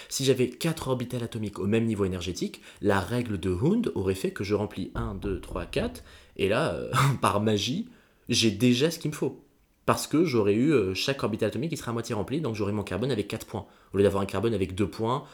[0.09, 4.31] Si j'avais quatre orbitales atomiques au même niveau énergétique, la règle de Hund aurait fait
[4.31, 6.05] que je remplis 1, 2, 3, 4,
[6.37, 7.89] et là, euh, par magie,
[8.29, 9.43] j'ai déjà ce qu'il me faut.
[9.85, 12.73] Parce que j'aurais eu euh, chaque orbital atomique qui serait à moitié rempli, donc j'aurais
[12.73, 15.25] mon carbone avec 4 points, au lieu d'avoir un carbone avec 2 points,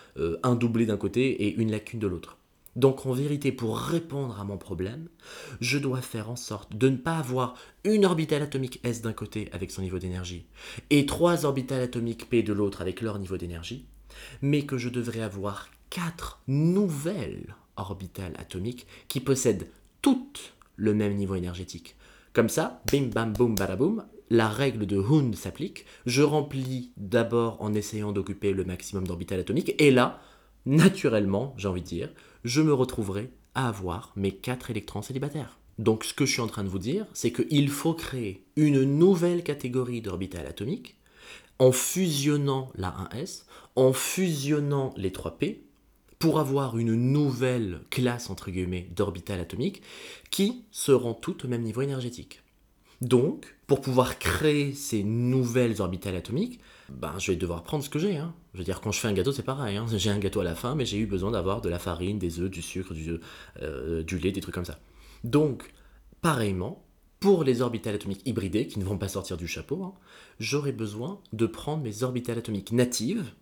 [0.43, 2.37] un doublé d'un côté et une lacune de l'autre.
[2.75, 5.09] Donc en vérité, pour répondre à mon problème,
[5.61, 9.51] je dois faire en sorte de ne pas avoir une orbitale atomique S d'un côté
[9.53, 10.47] avec son niveau d'énergie
[10.89, 13.87] et trois orbitales atomiques P de l'autre avec leur niveau d'énergie,
[14.41, 19.69] mais que je devrais avoir quatre nouvelles orbitales atomiques qui possèdent
[20.01, 21.97] toutes le même niveau énergétique.
[22.33, 25.85] Comme ça, bim bam boum badaboum, la règle de Hund s'applique.
[26.07, 30.21] Je remplis d'abord en essayant d'occuper le maximum d'orbitales atomiques et là,
[30.65, 32.11] naturellement, j'ai envie de dire,
[32.45, 35.59] je me retrouverai à avoir mes 4 électrons célibataires.
[35.79, 38.83] Donc ce que je suis en train de vous dire, c'est qu'il faut créer une
[38.83, 40.97] nouvelle catégorie d'orbitales atomiques
[41.59, 43.45] en fusionnant la 1s,
[43.77, 45.59] en fusionnant les 3p,
[46.19, 49.83] pour avoir une nouvelle classe entre guillemets d'orbitales atomiques
[50.31, 52.43] qui seront toutes au même niveau énergétique.
[53.01, 57.99] Donc, pour pouvoir créer ces nouvelles orbitales atomiques, ben, je vais devoir prendre ce que
[57.99, 58.19] j'ai.
[58.19, 58.33] Hein.
[58.55, 59.77] Je veux dire, quand je fais un gâteau, c'est pareil.
[59.77, 59.87] Hein.
[59.97, 62.39] J'ai un gâteau à la fin, mais j'ai eu besoin d'avoir de la farine, des
[62.39, 63.19] œufs, du sucre, du,
[63.61, 64.79] euh, du lait, des trucs comme ça.
[65.25, 65.73] Donc,
[66.21, 66.85] pareillement,
[67.19, 69.95] pour les orbitales atomiques hybridées, qui ne vont pas sortir du chapeau, hein,
[70.39, 73.33] j'aurai besoin de prendre mes orbitales atomiques natives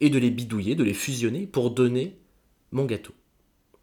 [0.00, 2.16] et de les bidouiller, de les fusionner pour donner
[2.72, 3.14] mon gâteau.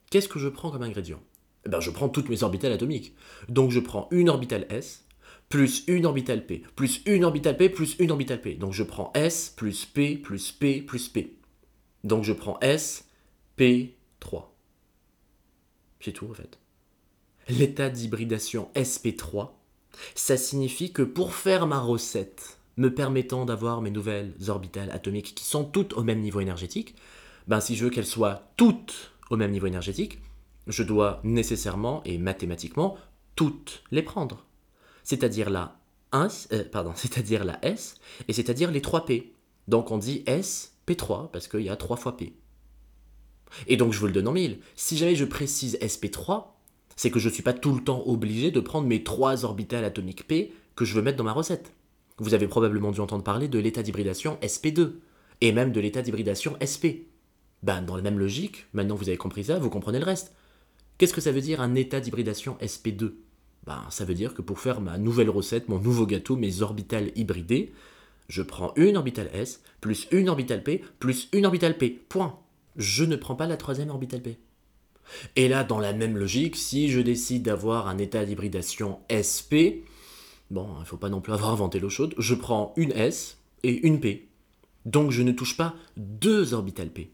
[0.10, 1.21] Qu'est-ce que je prends comme ingrédient?
[1.65, 3.15] Eh ben, Je prends toutes mes orbitales atomiques.
[3.49, 5.06] Donc je prends une orbitale S,
[5.49, 8.56] plus une orbitale P, plus une orbitale P, plus une orbitale P.
[8.56, 11.36] Donc je prends S plus P plus P plus P.
[12.04, 13.06] Donc je prends S,
[13.56, 14.56] P, 3.
[15.99, 16.60] C'est tout en fait.
[17.49, 19.49] L'état d'hybridation SP3,
[20.13, 25.45] ça signifie que pour faire ma recette me permettant d'avoir mes nouvelles orbitales atomiques qui
[25.45, 26.95] sont toutes au même niveau énergétique,
[27.47, 30.19] ben si je veux qu'elles soient toutes au même niveau énergétique,
[30.67, 32.97] je dois nécessairement et mathématiquement
[33.35, 34.45] toutes les prendre
[35.05, 35.77] c'est-à-dire la
[36.11, 36.63] 1, euh,
[37.45, 37.95] la S,
[38.27, 39.31] et c'est-à-dire les 3 P.
[39.69, 42.33] Donc on dit S, P3, parce qu'il y a 3 fois P.
[43.67, 44.59] Et donc je vous le donne en mille.
[44.75, 46.47] Si jamais je précise SP3,
[46.97, 49.85] c'est que je ne suis pas tout le temps obligé de prendre mes 3 orbitales
[49.85, 51.71] atomiques P que je veux mettre dans ma recette.
[52.17, 54.93] Vous avez probablement dû entendre parler de l'état d'hybridation SP2,
[55.41, 57.12] et même de l'état d'hybridation SP.
[57.63, 60.34] Ben, dans la même logique, maintenant vous avez compris ça, vous comprenez le reste.
[60.97, 63.13] Qu'est-ce que ça veut dire un état d'hybridation SP2
[63.65, 67.12] ben, ça veut dire que pour faire ma nouvelle recette, mon nouveau gâteau, mes orbitales
[67.15, 67.73] hybridées,
[68.28, 71.89] je prends une orbitale S, plus une orbitale P, plus une orbitale P.
[71.89, 72.39] Point.
[72.75, 74.38] Je ne prends pas la troisième orbitale P.
[75.36, 79.86] Et là, dans la même logique, si je décide d'avoir un état d'hybridation SP,
[80.51, 83.38] bon, il ne faut pas non plus avoir inventé l'eau chaude, je prends une S
[83.63, 84.29] et une P.
[84.86, 87.12] Donc je ne touche pas deux orbitales P.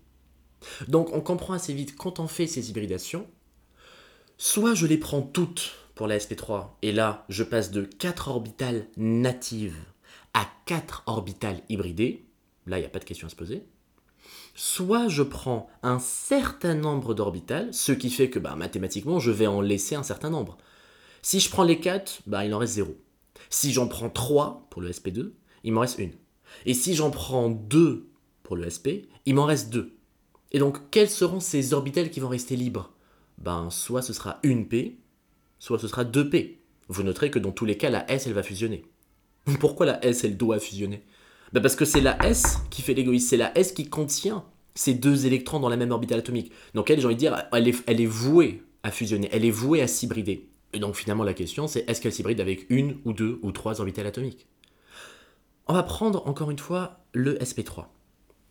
[0.88, 3.28] Donc on comprend assez vite quand on fait ces hybridations,
[4.38, 6.70] soit je les prends toutes pour la SP3.
[6.82, 9.78] Et là, je passe de 4 orbitales natives
[10.34, 12.26] à 4 orbitales hybridées.
[12.68, 13.64] Là, il n'y a pas de question à se poser.
[14.54, 19.48] Soit je prends un certain nombre d'orbitales, ce qui fait que bah, mathématiquement, je vais
[19.48, 20.58] en laisser un certain nombre.
[21.22, 22.96] Si je prends les 4, bah, il en reste 0.
[23.52, 25.34] Si j'en prends 3 pour le SP2,
[25.64, 26.14] il m'en reste une.
[26.66, 28.08] Et si j'en prends 2
[28.44, 29.94] pour le SP, il m'en reste 2.
[30.54, 32.94] Et donc, quels seront ces orbitales qui vont rester libres?
[33.38, 34.98] Ben, soit ce sera une P,
[35.60, 36.56] soit ce sera 2P.
[36.88, 38.86] Vous noterez que dans tous les cas, la S, elle va fusionner.
[39.60, 41.04] Pourquoi la S, elle doit fusionner?
[41.52, 44.94] Ben Parce que c'est la S qui fait l'égoïsme, c'est la S qui contient ces
[44.94, 46.54] deux électrons dans la même orbitale atomique.
[46.74, 49.88] Donc elle, j'ai envie de dire, elle est vouée à fusionner, elle est vouée à
[49.88, 50.51] s'hybrider.
[50.74, 53.80] Et donc finalement la question c'est est-ce qu'elle s'hybride avec une ou deux ou trois
[53.80, 54.48] orbitales atomiques
[55.68, 57.86] On va prendre encore une fois le sp3.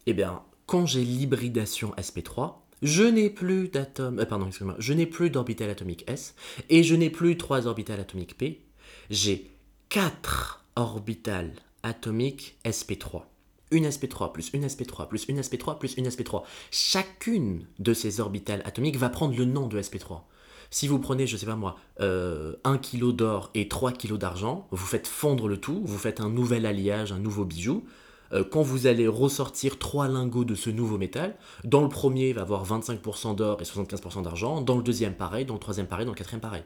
[0.07, 5.07] Eh bien, quand j'ai l'hybridation sp3, je n'ai plus d'atomes, euh, pardon, excusez-moi, je n'ai
[5.07, 6.35] plus d'orbital atomique S
[6.71, 8.65] et je n'ai plus trois orbitales atomiques P.
[9.11, 9.51] J'ai
[9.89, 11.53] quatre orbitales
[11.83, 13.25] atomiques sp3
[13.71, 16.43] une sp3 plus une sp3 plus une sp3 plus une sp3.
[16.71, 20.23] Chacune de ces orbitales atomiques va prendre le nom de sp3.
[20.71, 24.69] Si vous prenez, je sais pas moi, euh, 1 kg d'or et 3 kg d'argent,
[24.71, 27.85] vous faites fondre le tout, vous faites un nouvel alliage, un nouveau bijou.
[28.33, 32.37] Euh, quand vous allez ressortir trois lingots de ce nouveau métal, dans le premier, il
[32.37, 36.07] va avoir 25% d'or et 75% d'argent, dans le deuxième, pareil, dans le troisième, pareil,
[36.07, 36.63] dans le quatrième, pareil.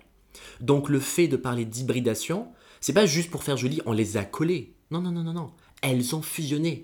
[0.61, 2.49] Donc le fait de parler d'hybridation,
[2.83, 4.75] c'est pas juste pour faire joli, on les a collés.
[4.91, 5.51] Non, non, non, non, non
[5.85, 6.83] elles ont fusionné.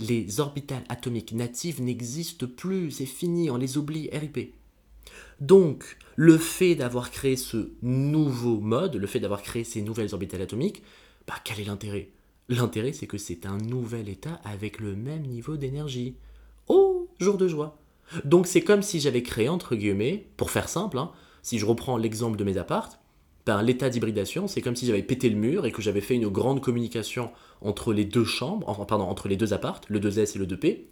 [0.00, 4.54] Les orbitales atomiques natives n'existent plus, c'est fini, on les oublie, RIP.
[5.40, 10.42] Donc, le fait d'avoir créé ce nouveau mode, le fait d'avoir créé ces nouvelles orbitales
[10.42, 10.82] atomiques,
[11.26, 12.10] bah, quel est l'intérêt?
[12.48, 16.16] L'intérêt, c'est que c'est un nouvel état avec le même niveau d'énergie.
[16.68, 17.78] Oh, jour de joie
[18.24, 21.96] Donc c'est comme si j'avais créé, entre guillemets, pour faire simple, hein, si je reprends
[21.96, 22.98] l'exemple de mes appartes,
[23.46, 26.28] ben, l'état d'hybridation, c'est comme si j'avais pété le mur et que j'avais fait une
[26.28, 30.38] grande communication entre les deux chambres, enfin, pardon, entre les deux appartes, le 2S et
[30.38, 30.84] le 2P.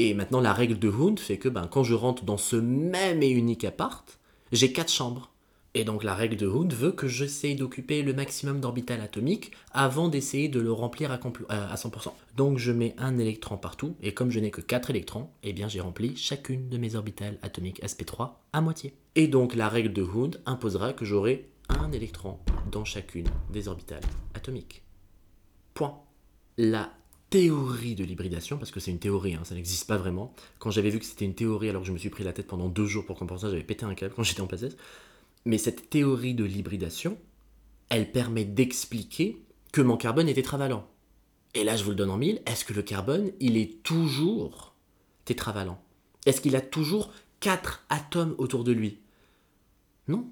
[0.00, 3.20] Et maintenant, la règle de Hund fait que ben, quand je rentre dans ce même
[3.20, 4.20] et unique appart,
[4.52, 5.32] j'ai quatre chambres.
[5.74, 10.06] Et donc la règle de Hund veut que j'essaye d'occuper le maximum d'orbital atomique avant
[10.06, 12.12] d'essayer de le remplir à, 100%.
[12.36, 15.66] Donc je mets un électron partout, et comme je n'ai que 4 électrons, eh bien
[15.66, 18.94] j'ai rempli chacune de mes orbitales atomiques sp3 à moitié.
[19.16, 22.38] Et donc la règle de Hund imposera que j'aurai un électron
[22.70, 24.84] dans chacune des orbitales atomiques.
[25.74, 25.98] Point.
[26.56, 26.92] La
[27.30, 30.34] théorie de l'hybridation, parce que c'est une théorie, hein, ça n'existe pas vraiment.
[30.58, 32.46] Quand j'avais vu que c'était une théorie alors que je me suis pris la tête
[32.46, 34.76] pendant deux jours pour comprendre ça, j'avais pété un câble quand j'étais en PSS.
[35.44, 37.18] Mais cette théorie de l'hybridation,
[37.88, 40.86] elle permet d'expliquer que mon carbone est tétravalent.
[41.54, 44.74] Et là, je vous le donne en mille, est-ce que le carbone, il est toujours
[45.24, 45.80] tétravalent?
[46.26, 48.98] Est-ce qu'il a toujours quatre atomes autour de lui?
[50.08, 50.26] Non.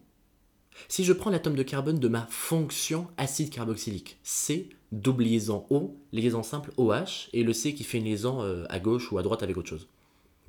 [0.89, 5.97] Si je prends l'atome de carbone de ma fonction acide carboxylique, C, double liaison O,
[6.13, 9.23] liaison simple OH, et le C qui fait une liaison euh, à gauche ou à
[9.23, 9.89] droite avec autre chose.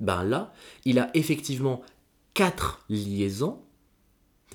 [0.00, 0.52] Ben là,
[0.84, 1.82] il a effectivement
[2.34, 3.60] quatre liaisons,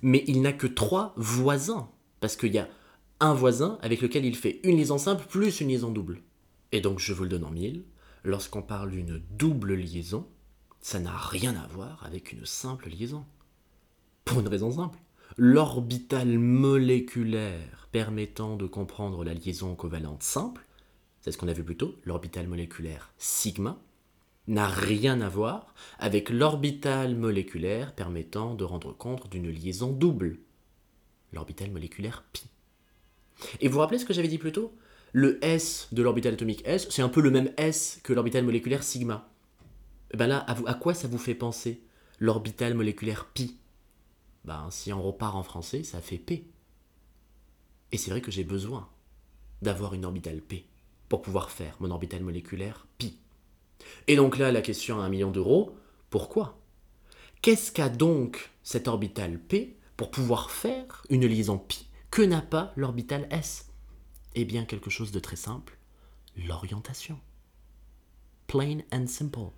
[0.02, 2.70] mais il n'a que trois voisins, parce qu'il y a
[3.20, 6.22] un voisin avec lequel il fait une liaison simple plus une liaison double.
[6.72, 7.84] Et donc je vous le donne en mille,
[8.24, 10.28] lorsqu'on parle d'une double liaison,
[10.82, 13.26] ça n'a rien à voir avec une simple liaison.
[14.26, 15.00] Pour une raison simple
[15.38, 20.66] l'orbital moléculaire permettant de comprendre la liaison covalente simple,
[21.22, 23.80] c'est ce qu'on a vu plus tôt, l'orbital moléculaire sigma,
[24.48, 30.38] n'a rien à voir avec l'orbital moléculaire permettant de rendre compte d'une liaison double,
[31.32, 32.44] l'orbital moléculaire pi.
[33.62, 34.74] Et vous vous rappelez ce que j'avais dit plus tôt?
[35.14, 38.84] Le S de l'orbital atomique S, c'est un peu le même S que l'orbital moléculaire
[38.84, 39.30] sigma.
[40.12, 41.82] Et eh ben là, à, à quoi ça vous fait penser
[42.20, 43.58] L'orbital moléculaire pi?
[44.46, 46.46] Ben, si on repart en français, ça fait P.
[47.92, 48.90] Et c'est vrai que j'ai besoin
[49.62, 50.66] d'avoir une orbitale P
[51.10, 53.18] pour pouvoir faire mon orbital moléculaire pi.
[54.08, 55.76] Et donc là, la question à un million d'euros,
[56.10, 56.58] pourquoi?
[57.42, 61.88] Qu'est-ce qu'a donc cette orbitale P pour pouvoir faire une liaison pi?
[62.10, 63.70] Que n'a pas l'orbital S?
[64.36, 65.78] Eh bien, quelque chose de très simple,
[66.36, 67.20] l'orientation.
[68.48, 69.52] Plain and simple.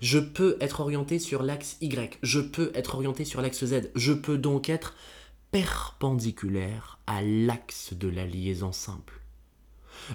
[0.00, 4.12] Je peux être orienté sur l'axe Y, je peux être orienté sur l'axe Z, je
[4.12, 4.94] peux donc être
[5.50, 9.20] perpendiculaire à l'axe de la liaison simple.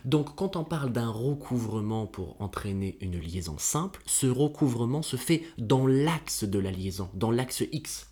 [0.06, 5.44] Donc quand on parle d'un recouvrement pour entraîner une liaison simple, ce recouvrement se fait
[5.58, 8.10] dans l'axe de la liaison, dans l'axe X.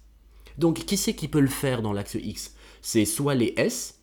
[0.58, 2.56] Donc qui c'est qui peut le faire dans l'axe X?
[2.82, 4.00] C'est soit les S,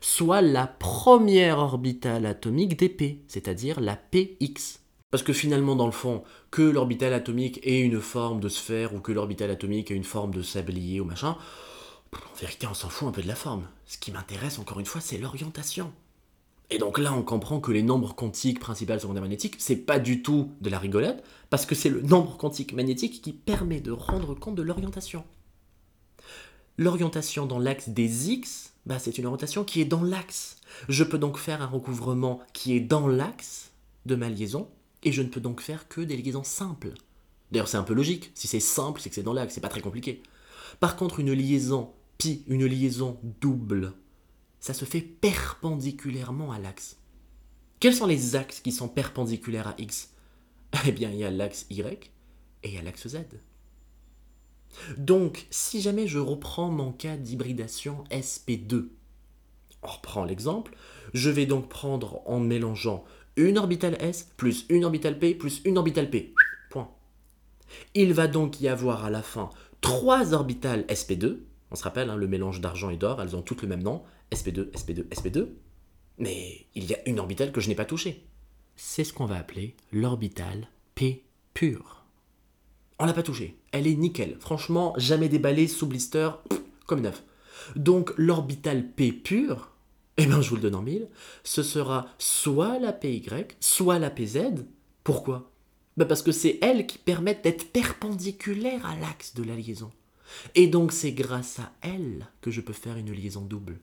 [0.00, 4.80] soit la première orbitale atomique des P, c'est-à-dire la PX.
[5.10, 9.00] Parce que finalement, dans le fond, que l'orbital atomique ait une forme de sphère ou
[9.00, 11.38] que l'orbital atomique ait une forme de sablier ou machin,
[12.12, 13.66] en vérité, on s'en fout un peu de la forme.
[13.86, 15.92] Ce qui m'intéresse, encore une fois, c'est l'orientation.
[16.70, 20.22] Et donc là, on comprend que les nombres quantiques principales secondaires magnétiques, c'est pas du
[20.22, 24.34] tout de la rigolade, parce que c'est le nombre quantique magnétique qui permet de rendre
[24.34, 25.24] compte de l'orientation.
[26.76, 30.58] L'orientation dans l'axe des X, bah, c'est une orientation qui est dans l'axe.
[30.90, 33.70] Je peux donc faire un recouvrement qui est dans l'axe
[34.04, 34.68] de ma liaison,
[35.02, 36.92] et je ne peux donc faire que des liaisons simples.
[37.50, 38.30] D'ailleurs, c'est un peu logique.
[38.34, 40.22] Si c'est simple, c'est que c'est dans l'axe, c'est pas très compliqué.
[40.80, 43.94] Par contre, une liaison pi, une liaison double,
[44.60, 46.96] ça se fait perpendiculairement à l'axe.
[47.80, 50.10] Quels sont les axes qui sont perpendiculaires à x?
[50.86, 51.98] Eh bien, il y a l'axe y et
[52.64, 53.18] il y a l'axe z.
[54.98, 58.88] Donc, si jamais je reprends mon cas d'hybridation SP2,
[59.82, 60.76] on reprend l'exemple,
[61.14, 63.04] je vais donc prendre en mélangeant
[63.38, 66.34] une orbitale S plus une orbitale P plus une orbitale P.
[66.70, 66.90] Point.
[67.94, 71.38] Il va donc y avoir à la fin trois orbitales SP2.
[71.70, 74.02] On se rappelle, hein, le mélange d'argent et d'or, elles ont toutes le même nom.
[74.32, 75.48] SP2, SP2, SP2.
[76.18, 78.24] Mais il y a une orbitale que je n'ai pas touchée.
[78.76, 81.24] C'est ce qu'on va appeler l'orbitale P
[81.54, 82.04] pure.
[82.98, 83.56] On l'a pas touchée.
[83.72, 84.36] Elle est nickel.
[84.40, 86.30] Franchement, jamais déballée sous blister,
[86.86, 87.22] comme neuf.
[87.76, 89.72] Donc l'orbitale P pure,
[90.18, 91.08] eh bien je vous le donne en mille,
[91.44, 93.24] ce sera soit la PY,
[93.60, 94.38] soit la PZ.
[95.04, 95.50] Pourquoi?
[95.96, 99.90] Ben Parce que c'est elles qui permettent d'être perpendiculaires à l'axe de la liaison.
[100.54, 103.78] Et donc c'est grâce à elles que je peux faire une liaison double.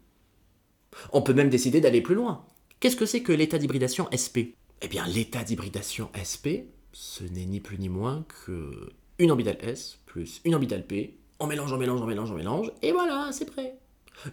[1.13, 2.45] On peut même décider d'aller plus loin.
[2.79, 7.61] Qu'est-ce que c'est que l'état d'hybridation SP Eh bien, l'état d'hybridation SP, ce n'est ni
[7.61, 11.17] plus ni moins que une orbitale S plus une orbitale P.
[11.39, 13.77] On mélange, on mélange, on mélange, on mélange, et voilà, c'est prêt.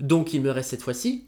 [0.01, 1.27] Donc il me reste cette fois-ci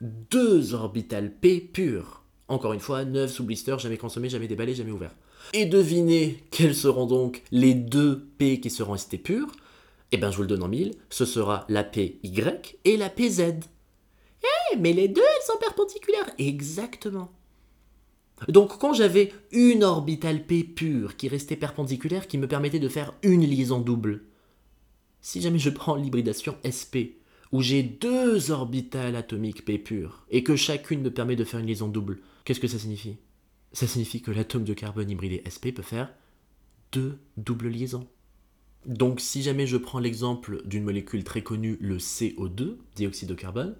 [0.00, 2.22] deux orbitales P pures.
[2.48, 5.14] Encore une fois, 9 sous blister, jamais consommé, jamais déballé, jamais ouvert.
[5.52, 9.50] Et devinez quels seront donc les deux P qui seront restés purs?
[10.12, 12.20] Eh bien, je vous le donne en mille, ce sera la PY
[12.84, 13.40] et la PZ.
[14.42, 16.30] Eh, mais les deux, elles sont perpendiculaires.
[16.38, 17.32] Exactement.
[18.48, 23.14] Donc quand j'avais une orbitale P pure qui restait perpendiculaire, qui me permettait de faire
[23.22, 24.22] une liaison double,
[25.20, 27.18] si jamais je prends l'hybridation SP,
[27.52, 31.66] où j'ai deux orbitales atomiques P pures, et que chacune me permet de faire une
[31.66, 33.16] liaison double, qu'est-ce que ça signifie?
[33.72, 36.12] Ça signifie que l'atome de carbone hybridé SP peut faire
[36.92, 38.06] deux doubles liaisons.
[38.86, 43.76] Donc si jamais je prends l'exemple d'une molécule très connue, le CO2, dioxyde de carbone,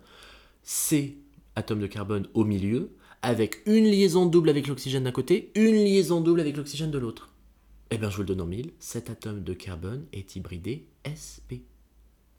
[0.63, 1.19] C,
[1.55, 2.91] atome de carbone au milieu,
[3.23, 7.33] avec une liaison double avec l'oxygène d'un côté, une liaison double avec l'oxygène de l'autre.
[7.91, 11.63] Eh bien, je vous le donne en mille, cet atome de carbone est hybridé SP.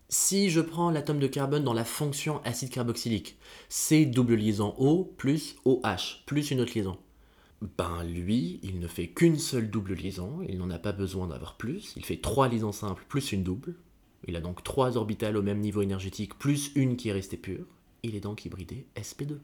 [0.10, 3.38] Si je prends l'atome de carbone dans la fonction acide carboxylique,
[3.68, 6.97] C double liaison O plus OH, plus une autre liaison.
[7.78, 11.58] Ben lui, il ne fait qu'une seule double liaison, il n'en a pas besoin d'avoir
[11.58, 13.76] plus, il fait trois liaisons simples plus une double.
[14.28, 17.66] Il a donc trois orbitales au même niveau énergétique plus une qui est restée pure
[18.03, 19.38] il est donc hybridé sp2.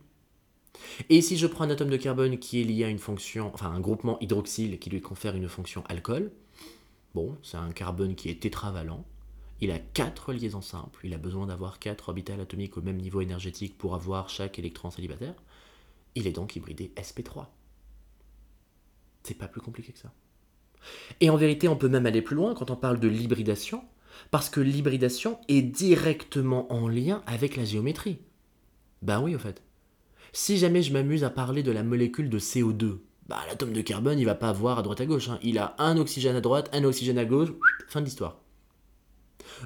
[1.09, 3.70] Et si je prends un atome de carbone qui est lié à une fonction, enfin
[3.70, 6.32] un groupement hydroxyle qui lui confère une fonction alcool,
[7.14, 9.05] bon, c'est un carbone qui est tétravalent,
[9.64, 13.22] il a quatre liaisons simples, il a besoin d'avoir quatre orbitales atomiques au même niveau
[13.22, 15.36] énergétique pour avoir chaque électron célibataire,
[16.16, 17.45] il est donc hybridé sp3.
[19.24, 20.11] C'est pas plus compliqué que ça.
[21.22, 23.86] Et en vérité, on peut même aller plus loin quand on parle de l'hybridation,
[24.32, 28.20] parce que l'hybridation est directement en lien avec la géométrie.
[29.01, 29.61] Ben oui, au fait.
[30.34, 32.97] Si jamais je m'amuse à parler de la molécule de CO2,
[33.28, 35.30] bah l'atome de carbone, il va pas avoir à droite à gauche.
[35.30, 35.39] Hein.
[35.41, 37.53] Il a un oxygène à droite, un oxygène à gauche,
[37.88, 38.43] fin de l'histoire.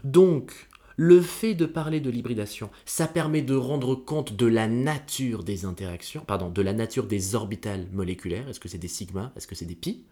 [0.04, 5.44] Donc, le fait de parler de l'hybridation, ça permet de rendre compte de la nature
[5.44, 8.50] des interactions, pardon, de la nature des orbitales moléculaires.
[8.50, 9.32] Est-ce que c'est des sigma?
[9.36, 10.06] Est-ce que c'est des pi?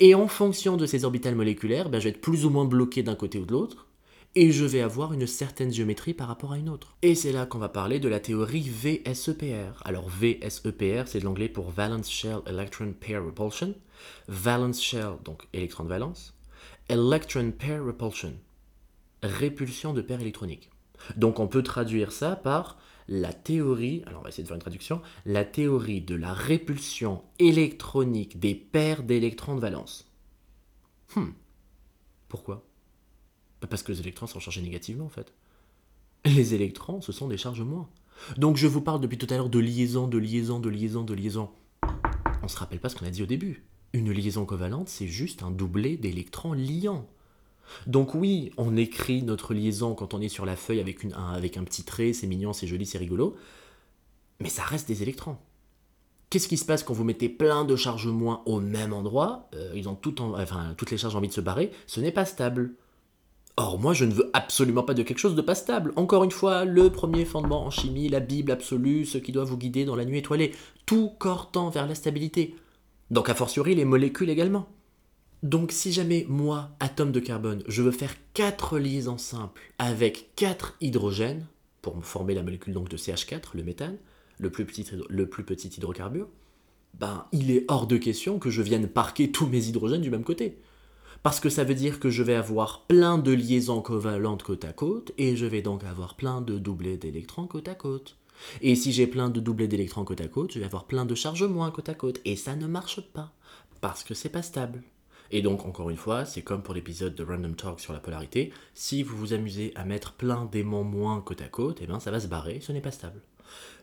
[0.00, 3.02] Et en fonction de ces orbitales moléculaires, ben, je vais être plus ou moins bloqué
[3.02, 3.86] d'un côté ou de l'autre
[4.34, 6.96] et je vais avoir une certaine géométrie par rapport à une autre.
[7.02, 9.82] Et c'est là qu'on va parler de la théorie VSEPR.
[9.84, 13.74] Alors VSEPR, c'est de l'anglais pour Valence Shell Electron Pair Repulsion.
[14.28, 16.34] Valence Shell, donc électron de valence.
[16.88, 18.34] Electron Pair Repulsion,
[19.22, 20.70] répulsion de paire électronique.
[21.16, 24.60] Donc on peut traduire ça par la théorie, alors on va essayer de faire une
[24.60, 30.10] traduction, la théorie de la répulsion électronique des paires d'électrons de valence.
[31.16, 31.30] Hmm.
[32.28, 32.66] Pourquoi?
[33.70, 35.32] Parce que les électrons sont chargés négativement en fait.
[36.24, 37.88] Les électrons, ce sont des charges moins.
[38.36, 41.14] Donc je vous parle depuis tout à l'heure de liaison, de liaison, de liaison, de
[41.14, 41.50] liaison.
[42.42, 43.64] On se rappelle pas ce qu'on a dit au début.
[43.94, 47.08] Une liaison covalente, c'est juste un doublé d'électrons liants.
[47.86, 51.56] Donc oui, on écrit notre liaison quand on est sur la feuille avec, un, avec
[51.56, 53.36] un petit trait, c'est mignon, c'est joli, c'est rigolo.
[54.40, 55.36] Mais ça reste des électrons.
[56.30, 59.72] Qu'est-ce qui se passe quand vous mettez plein de charges moins au même endroit euh,
[59.74, 61.70] Ils ont tout enfin, toutes les charges envie de se barrer.
[61.86, 62.74] Ce n'est pas stable.
[63.56, 65.92] Or, moi, je ne veux absolument pas de quelque chose de pas stable.
[65.96, 69.56] Encore une fois, le premier fondement en chimie, la Bible absolue, ce qui doit vous
[69.56, 70.54] guider dans la nuit étoilée.
[70.86, 72.54] Tout corps tend vers la stabilité.
[73.10, 74.68] Donc, a fortiori, les molécules également.
[75.42, 80.76] Donc si jamais moi, atome de carbone, je veux faire 4 liaisons simples avec 4
[80.80, 81.46] hydrogènes,
[81.80, 83.98] pour me former la molécule donc de CH4, le méthane,
[84.38, 86.28] le plus petit, le plus petit hydrocarbure,
[86.98, 90.24] ben il est hors de question que je vienne parquer tous mes hydrogènes du même
[90.24, 90.58] côté.
[91.22, 94.72] Parce que ça veut dire que je vais avoir plein de liaisons covalentes côte à
[94.72, 98.16] côte, et je vais donc avoir plein de doublés d'électrons côte à côte.
[98.60, 101.14] Et si j'ai plein de doublés d'électrons côte à côte, je vais avoir plein de
[101.14, 102.20] charges moins côte à côte.
[102.24, 103.32] Et ça ne marche pas,
[103.80, 104.82] parce que c'est pas stable.
[105.30, 108.52] Et donc, encore une fois, c'est comme pour l'épisode de Random Talk sur la polarité,
[108.74, 112.10] si vous vous amusez à mettre plein d'aimants moins côte à côte, eh bien ça
[112.10, 113.20] va se barrer, ce n'est pas stable.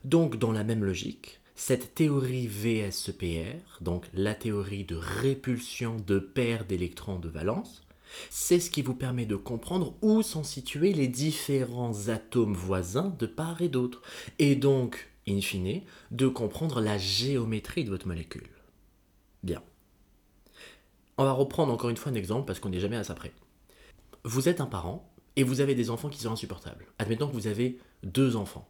[0.03, 6.65] Donc, dans la même logique, cette théorie VSEPR, donc la théorie de répulsion de paires
[6.65, 7.85] d'électrons de valence,
[8.29, 13.25] c'est ce qui vous permet de comprendre où sont situés les différents atomes voisins de
[13.25, 14.01] part et d'autre,
[14.39, 15.81] et donc, in fine,
[16.11, 18.49] de comprendre la géométrie de votre molécule.
[19.43, 19.61] Bien.
[21.18, 23.32] On va reprendre encore une fois un exemple parce qu'on n'est jamais à ça près.
[24.24, 26.88] Vous êtes un parent et vous avez des enfants qui sont insupportables.
[26.99, 28.68] Admettons que vous avez deux enfants.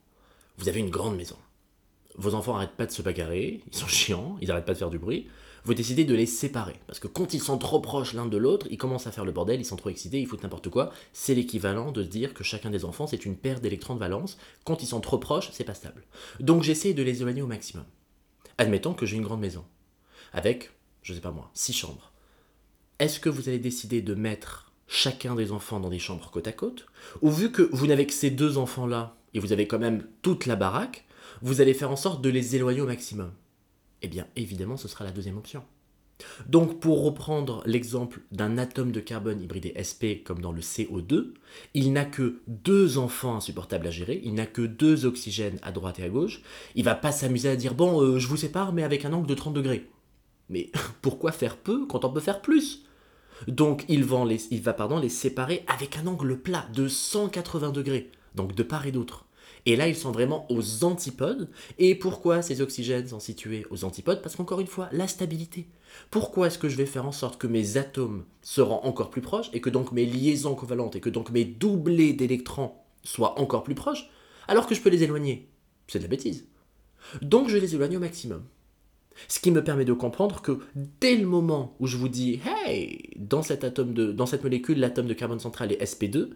[0.58, 1.38] Vous avez une grande maison.
[2.18, 4.92] Vos enfants n'arrêtent pas de se bagarrer, ils sont chiants, ils n'arrêtent pas de faire
[4.92, 5.28] du bruit.
[5.64, 6.76] Vous décidez de les séparer.
[6.86, 9.32] Parce que quand ils sont trop proches l'un de l'autre, ils commencent à faire le
[9.32, 10.92] bordel, ils sont trop excités, ils foutent n'importe quoi.
[11.12, 14.38] C'est l'équivalent de dire que chacun des enfants, c'est une paire d'électrons de valence.
[14.64, 16.04] Quand ils sont trop proches, c'est pas stable.
[16.40, 17.86] Donc j'essaie de les éloigner au maximum.
[18.60, 19.66] Admettons que j'ai une grande maison.
[20.32, 20.70] Avec,
[21.02, 22.12] je sais pas moi, six chambres.
[23.00, 26.54] Est-ce que vous allez décider de mettre chacun des enfants dans des chambres côte à
[26.54, 26.86] côte
[27.22, 30.46] Ou vu que vous n'avez que ces deux enfants-là, et vous avez quand même toute
[30.46, 31.06] la baraque,
[31.42, 33.34] vous allez faire en sorte de les éloigner au maximum?
[34.02, 35.64] Eh bien, évidemment, ce sera la deuxième option.
[36.48, 41.34] Donc, pour reprendre l'exemple d'un atome de carbone hybridé SP comme dans le CO2,
[41.74, 46.00] il n'a que deux enfants insupportables à gérer, il n'a que deux oxygènes à droite
[46.00, 46.42] et à gauche.
[46.76, 49.28] Il va pas s'amuser à dire bon, euh, je vous sépare, mais avec un angle
[49.28, 49.90] de 30 degrés.
[50.50, 50.72] Mais
[51.02, 52.85] pourquoi faire peu quand on peut faire plus?
[53.48, 54.64] Donc, il va, les, il
[55.02, 59.26] les séparer avec un angle plat de 180 degrés, donc de part et d'autre.
[59.66, 61.50] Et là, ils sont vraiment aux antipodes.
[61.80, 64.22] Et pourquoi ces oxygènes sont situés aux antipodes?
[64.22, 65.68] Parce qu'encore une fois, la stabilité.
[66.12, 69.50] Pourquoi est-ce que je vais faire en sorte que mes atomes seront encore plus proches
[69.54, 72.74] et que donc mes liaisons covalentes et que donc mes doublés d'électrons
[73.04, 74.10] soient encore plus proches
[74.48, 75.50] alors que je peux les éloigner?
[75.88, 76.48] C'est de la bêtise.
[77.22, 78.44] Donc je les éloigne au maximum.
[79.28, 83.10] Ce qui me permet de comprendre que dès le moment où je vous dis Hey,
[83.16, 86.30] dans cet atome de, dans cette molécule, l'atome de carbone central est sp2,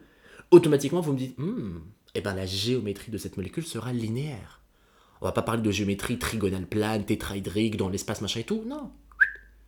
[0.51, 1.79] automatiquement vous me dites hmm,
[2.15, 4.61] eh ben la géométrie de cette molécule sera linéaire.
[5.21, 8.91] On va pas parler de géométrie trigonale plane, tétraédrique, dans l'espace machin et tout, non.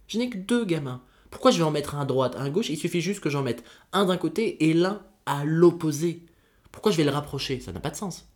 [0.07, 1.01] Je n'ai que deux gamins.
[1.30, 2.70] Pourquoi je vais en mettre un à droite, un à gauche?
[2.70, 6.26] Il suffit juste que j'en mette un d'un côté et l'un à l'opposé.
[6.72, 7.59] Pourquoi je vais le rapprocher?
[7.59, 8.30] Ça n'a pas de sens.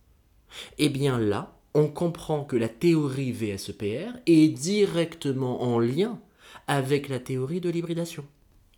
[0.77, 6.19] Eh bien là, on comprend que la théorie VSEPR est directement en lien
[6.67, 8.23] avec la théorie de l'hybridation.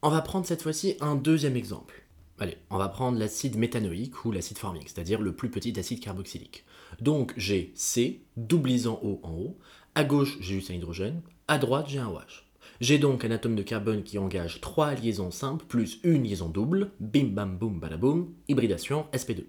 [0.01, 2.03] On va prendre cette fois-ci un deuxième exemple.
[2.39, 6.65] Allez, on va prendre l'acide méthanoïque ou l'acide formique, c'est-à-dire le plus petit acide carboxylique.
[6.99, 9.57] Donc j'ai C, doublisant O en haut,
[9.93, 12.45] à gauche j'ai juste un hydrogène, à droite j'ai un OH.
[12.81, 16.89] J'ai donc un atome de carbone qui engage trois liaisons simples plus une liaison double,
[16.99, 19.43] bim bam boum badaboum, hybridation sp2.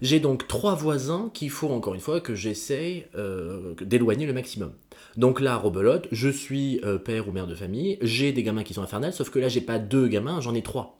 [0.00, 4.72] J'ai donc trois voisins qu'il faut encore une fois que j'essaye euh, d'éloigner le maximum.
[5.16, 8.74] Donc là, rebelote, je suis euh, père ou mère de famille, j'ai des gamins qui
[8.74, 10.98] sont infernales, sauf que là j'ai pas deux gamins, j'en ai trois.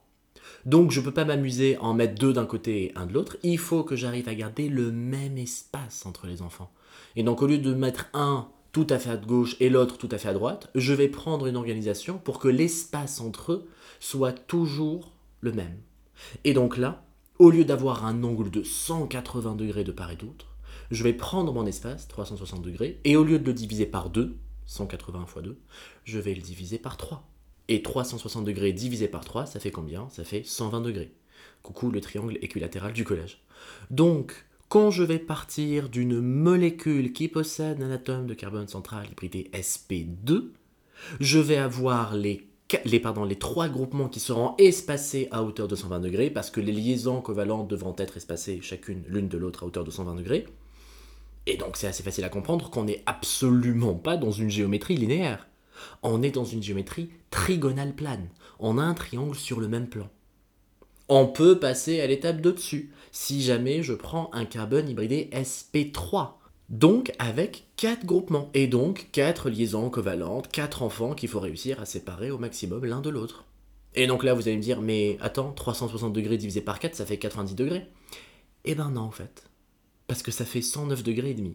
[0.65, 3.37] Donc je peux pas m'amuser en mettre deux d'un côté et un de l'autre.
[3.43, 6.71] Il faut que j'arrive à garder le même espace entre les enfants.
[7.17, 10.09] Et donc au lieu de mettre un tout à fait à gauche et l'autre tout
[10.11, 13.69] à fait à droite, je vais prendre une organisation pour que l'espace entre eux
[14.01, 15.77] soit toujours le même.
[16.45, 17.03] Et donc là,
[17.39, 20.47] au lieu d'avoir un angle de 180 degrés de part et d'autre,
[20.91, 24.37] je vais prendre mon espace, 360 degrés, et au lieu de le diviser par 2,
[24.67, 25.59] 180 x 2,
[26.05, 27.29] je vais le diviser par 3.
[27.69, 30.09] Et 360 degrés divisé par 3, ça fait combien?
[30.09, 31.13] Ça fait 120 degrés.
[31.63, 33.43] Coucou le triangle équilatéral du collège.
[33.91, 39.51] Donc, quand je vais partir d'une molécule qui possède un atome de carbone central hybridé
[39.53, 40.51] sp2,
[41.21, 42.47] je vais avoir les,
[42.85, 47.21] les, trois groupements qui seront espacés à hauteur de 120 degrés, parce que les liaisons
[47.21, 50.47] covalentes devront être espacées chacune l'une de l'autre à hauteur de 120 degrés.
[51.47, 55.47] Et donc c'est assez facile à comprendre qu'on n'est absolument pas dans une géométrie linéaire.
[56.03, 58.29] On est dans une géométrie trigonale plane.
[58.59, 60.09] On a un triangle sur le même plan.
[61.09, 66.33] On peut passer à l'étape de-dessus, si jamais je prends un carbone hybridé sp3.
[66.69, 71.87] Donc avec 4 groupements, et donc 4 liaisons covalentes, 4 enfants qu'il faut réussir à
[71.87, 73.47] séparer au maximum l'un de l'autre.
[73.95, 77.07] Et donc là, vous allez me dire, mais attends, 360 degrés divisé par 4, ça
[77.07, 77.87] fait 90 degrés.
[78.65, 79.49] Eh ben non, en fait.
[80.07, 81.55] Parce que ça fait 109 degrés et demi.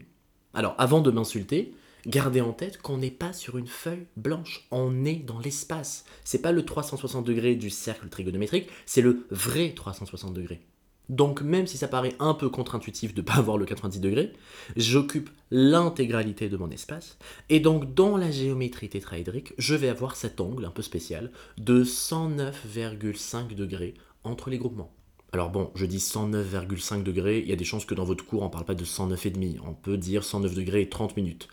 [0.52, 1.74] Alors, avant de m'insulter,
[2.06, 6.04] gardez en tête qu'on n'est pas sur une feuille blanche, on est dans l'espace.
[6.24, 10.60] C'est pas le 360 degrés du cercle trigonométrique, c'est le vrai 360 degrés.
[11.08, 14.32] Donc même si ça paraît un peu contre-intuitif de ne pas avoir le 90 degrés,
[14.76, 17.18] j'occupe l'intégralité de mon espace,
[17.50, 21.84] et donc dans la géométrie tétraédrique, je vais avoir cet angle un peu spécial de
[21.84, 23.94] 109,5 degrés
[24.24, 24.92] entre les groupements.
[25.32, 28.42] Alors bon, je dis 109,5 degrés, il y a des chances que dans votre cours
[28.42, 31.48] on ne parle pas de 109,5, on peut dire 109 degrés et 30 minutes.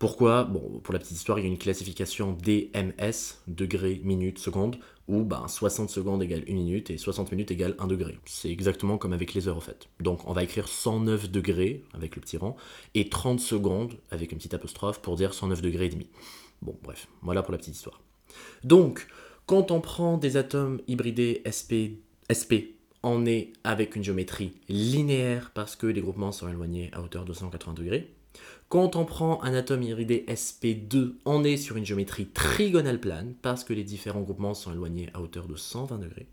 [0.00, 0.44] Pourquoi?
[0.44, 4.78] Bon, pour la petite histoire, il y a une classification DMS, degrés, minutes, secondes,
[5.10, 8.18] où ben, 60 secondes égale 1 minute et 60 minutes égale 1 degré.
[8.24, 9.88] C'est exactement comme avec les heures en fait.
[9.98, 12.56] Donc on va écrire 109 degrés avec le petit rang
[12.94, 16.06] et 30 secondes avec une petite apostrophe pour dire 109 degrés et demi.
[16.62, 18.00] Bon, bref, voilà pour la petite histoire.
[18.62, 19.08] Donc,
[19.46, 21.98] quand on prend des atomes hybridés SP,
[22.30, 27.24] SP on est avec une géométrie linéaire parce que les groupements sont éloignés à hauteur
[27.24, 28.14] de 180 degrés.
[28.70, 33.64] Quand on prend un atome iridé SP2, on est sur une géométrie trigonale plane parce
[33.64, 36.28] que les différents groupements sont éloignés à hauteur de 120 degrés.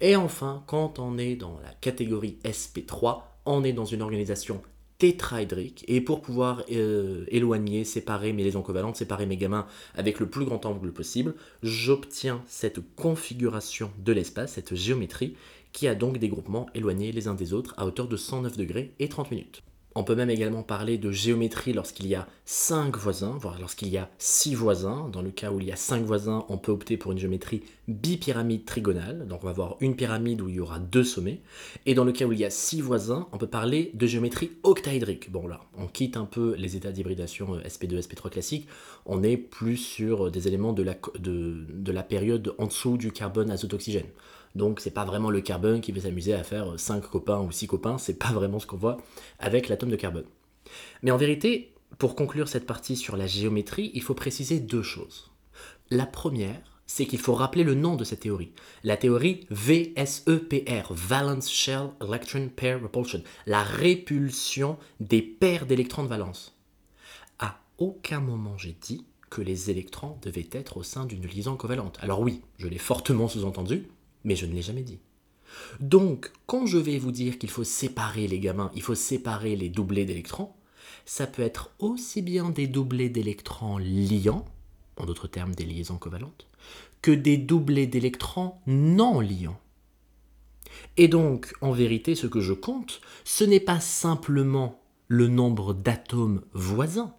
[0.00, 4.62] Et enfin, quand on est dans la catégorie SP3, on est dans une organisation
[4.96, 10.30] tétraédrique et pour pouvoir euh, éloigner, séparer mes liaisons covalentes, séparer mes gamins avec le
[10.30, 15.36] plus grand angle possible, j'obtiens cette configuration de l'espace, cette géométrie
[15.74, 18.94] qui a donc des groupements éloignés les uns des autres à hauteur de 109 degrés
[19.00, 19.62] et 30 minutes.
[19.96, 23.96] On peut même également parler de géométrie lorsqu'il y a 5 voisins, voire lorsqu'il y
[23.96, 25.08] a 6 voisins.
[25.12, 27.62] Dans le cas où il y a 5 voisins, on peut opter pour une géométrie
[27.86, 29.28] bipyramide trigonale.
[29.28, 31.40] Donc on va avoir une pyramide où il y aura deux sommets.
[31.86, 34.50] Et dans le cas où il y a 6 voisins, on peut parler de géométrie
[34.64, 35.30] octaédrique.
[35.30, 38.66] Bon là, on quitte un peu les états d'hybridation SP2, SP3 classique.
[39.06, 43.48] On est plus sur des éléments de la, de, la période en dessous du carbone
[43.50, 44.06] azote oxygène.
[44.54, 47.66] Donc c'est pas vraiment le carbone qui va s'amuser à faire 5 copains ou 6
[47.66, 48.98] copains, c'est pas vraiment ce qu'on voit
[49.38, 50.26] avec l'atome de carbone.
[51.02, 55.30] Mais en vérité, pour conclure cette partie sur la géométrie, il faut préciser deux choses.
[55.90, 58.52] La première, c'est qu'il faut rappeler le nom de cette théorie.
[58.82, 66.56] La théorie VSEPR, Valence Shell Electron Pair Repulsion, la répulsion des paires d'électrons de valence.
[67.38, 71.98] À aucun moment j'ai dit que les électrons devaient être au sein d'une liaison covalente.
[72.02, 73.88] Alors oui, je l'ai fortement sous-entendu,
[74.24, 74.98] mais je ne l'ai jamais dit.
[75.80, 79.68] Donc, quand je vais vous dire qu'il faut séparer les gamins, il faut séparer les
[79.68, 80.50] doublés d'électrons,
[81.04, 84.44] ça peut être aussi bien des doublés d'électrons liants,
[84.96, 86.46] en d'autres termes des liaisons covalentes,
[87.02, 89.60] que des doublés d'électrons non liants.
[90.96, 96.42] Et donc, en vérité, ce que je compte, ce n'est pas simplement le nombre d'atomes
[96.52, 97.14] voisins,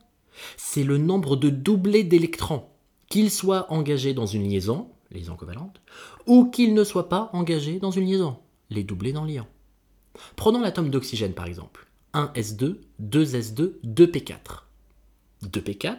[0.58, 2.66] c'est le nombre de doublés d'électrons,
[3.10, 5.82] qu'ils soient engagés dans une liaison, liaison covalente,
[6.28, 8.38] ou qu'ils ne soient pas engagés dans une liaison,
[8.70, 9.48] les doublés dans liant.
[10.36, 11.88] Prenons l'atome d'oxygène par exemple.
[12.14, 14.64] 1S2, 2S2, 2P4.
[15.44, 15.98] 2P4,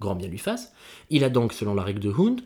[0.00, 0.72] grand bien lui fasse,
[1.10, 2.42] il a donc, selon la règle de Hund,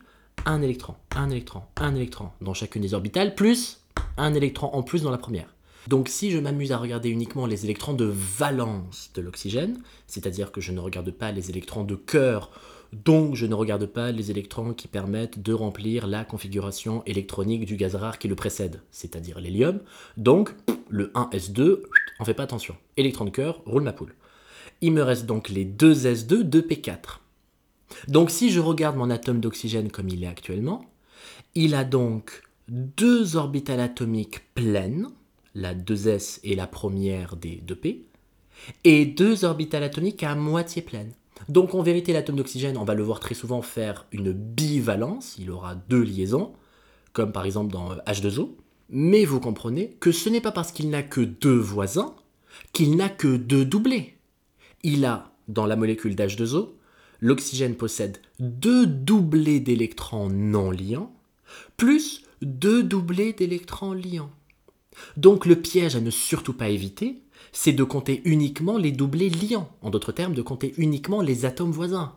[0.46, 3.80] un électron, un électron, un électron dans chacune des orbitales, plus
[4.16, 5.54] un électron en plus dans la première.
[5.88, 10.60] Donc si je m'amuse à regarder uniquement les électrons de valence de l'oxygène, c'est-à-dire que
[10.60, 12.50] je ne regarde pas les électrons de cœur
[12.92, 17.76] donc je ne regarde pas les électrons qui permettent de remplir la configuration électronique du
[17.76, 19.80] gaz rare qui le précède, c'est-à-dire l'hélium.
[20.16, 20.54] Donc
[20.88, 21.80] le 1s2,
[22.20, 22.76] on fait pas attention.
[22.98, 24.14] Électron de cœur, roule ma poule.
[24.82, 27.20] Il me reste donc les 2s2, 2p4.
[28.08, 30.84] Donc si je regarde mon atome d'oxygène comme il est actuellement,
[31.54, 35.08] il a donc deux orbitales atomiques pleines,
[35.54, 38.00] la 2s et la première des 2p,
[38.84, 41.12] et deux orbitales atomiques à moitié pleines.
[41.48, 45.50] Donc en vérité, l'atome d'oxygène, on va le voir très souvent faire une bivalence, il
[45.50, 46.52] aura deux liaisons,
[47.12, 48.50] comme par exemple dans H2O.
[48.90, 52.14] Mais vous comprenez que ce n'est pas parce qu'il n'a que deux voisins
[52.72, 54.14] qu'il n'a que deux doublés.
[54.82, 56.70] Il a, dans la molécule d'H2O,
[57.20, 61.12] l'oxygène possède deux doublés d'électrons non liants,
[61.76, 64.30] plus deux doublés d'électrons liants.
[65.16, 69.68] Donc le piège à ne surtout pas éviter, c'est de compter uniquement les doublés liants,
[69.82, 72.12] en d'autres termes, de compter uniquement les atomes voisins.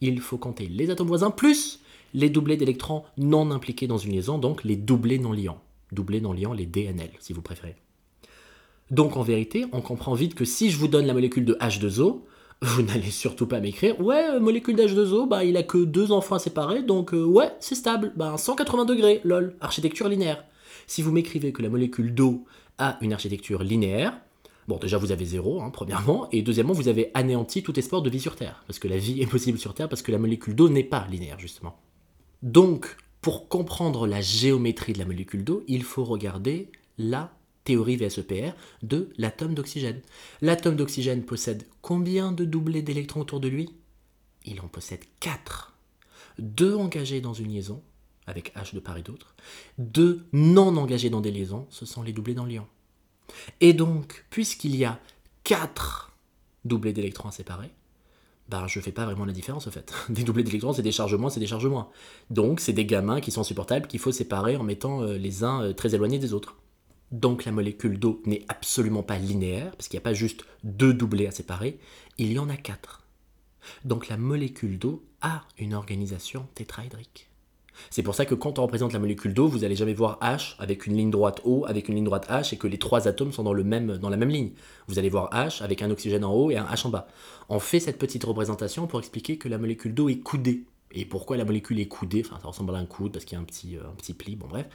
[0.00, 1.80] Il faut compter les atomes voisins plus
[2.14, 5.60] les doublés d'électrons non impliqués dans une liaison, donc les doublés non liants.
[5.92, 7.76] Doublés non liants, les DNL, si vous préférez.
[8.90, 12.20] Donc en vérité, on comprend vite que si je vous donne la molécule de H2O,
[12.62, 16.38] vous n'allez surtout pas m'écrire Ouais, euh, molécule d'H2O, bah, il a que deux enfants
[16.38, 20.44] séparés, donc euh, ouais, c'est stable, bah, 180 degrés, lol, architecture linéaire.
[20.86, 22.44] Si vous m'écrivez que la molécule d'eau
[22.78, 24.18] a une architecture linéaire,
[24.68, 28.10] bon, déjà vous avez zéro, hein, premièrement, et deuxièmement, vous avez anéanti tout espoir de
[28.10, 30.54] vie sur Terre, parce que la vie est possible sur Terre, parce que la molécule
[30.54, 31.78] d'eau n'est pas linéaire, justement.
[32.42, 37.32] Donc, pour comprendre la géométrie de la molécule d'eau, il faut regarder la
[37.64, 38.52] théorie VSEPR,
[38.82, 40.02] de l'atome d'oxygène.
[40.42, 43.70] L'atome d'oxygène possède combien de doublés d'électrons autour de lui?
[44.44, 45.74] Il en possède 4.
[46.38, 47.82] Deux engagés dans une liaison,
[48.26, 49.34] avec H de part et d'autre.
[49.78, 52.66] Deux non engagés dans des liaisons, ce sont les doublés dans l'ion.
[53.60, 55.00] Et donc, puisqu'il y a
[55.44, 56.12] 4
[56.64, 57.70] doublés d'électrons à séparer,
[58.48, 59.92] bah, je fais pas vraiment la différence au fait.
[60.10, 61.88] Des doublés d'électrons, c'est des charges moins, c'est des charges moins.
[62.30, 65.62] Donc, c'est des gamins qui sont supportables qu'il faut séparer en mettant euh, les uns
[65.62, 66.56] euh, très éloignés des autres.
[67.10, 70.92] Donc, la molécule d'eau n'est absolument pas linéaire, parce qu'il n'y a pas juste deux
[70.92, 71.78] doublés à séparer,
[72.18, 73.02] il y en a quatre.
[73.84, 77.30] Donc, la molécule d'eau a une organisation tétraédrique.
[77.90, 80.54] C'est pour ça que quand on représente la molécule d'eau, vous n'allez jamais voir H
[80.58, 83.32] avec une ligne droite O, avec une ligne droite H, et que les trois atomes
[83.32, 84.52] sont dans, le même, dans la même ligne.
[84.88, 87.06] Vous allez voir H avec un oxygène en haut et un H en bas.
[87.48, 90.64] On fait cette petite représentation pour expliquer que la molécule d'eau est coudée.
[90.92, 93.38] Et pourquoi la molécule est coudée Enfin, ça ressemble à un coude parce qu'il y
[93.38, 94.66] a un petit, euh, un pli, bon bref.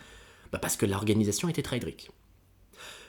[0.52, 2.12] Bah parce que l'organisation est tétraédrique.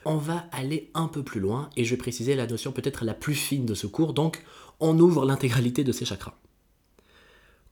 [0.04, 3.14] On va aller un peu plus loin et je vais préciser la notion peut-être la
[3.14, 4.42] plus fine de ce cours, donc
[4.78, 6.34] on ouvre l'intégralité de ces chakras.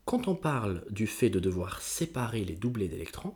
[0.09, 3.35] Quand on parle du fait de devoir séparer les doublés d'électrons,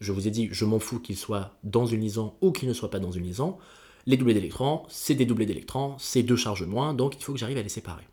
[0.00, 2.72] je vous ai dit, je m'en fous qu'ils soient dans une liaison ou qu'ils ne
[2.72, 3.58] soient pas dans une liaison,
[4.06, 7.38] les doublés d'électrons, c'est des doublés d'électrons, c'est deux charges moins, donc il faut que
[7.38, 8.08] j'arrive à les séparer.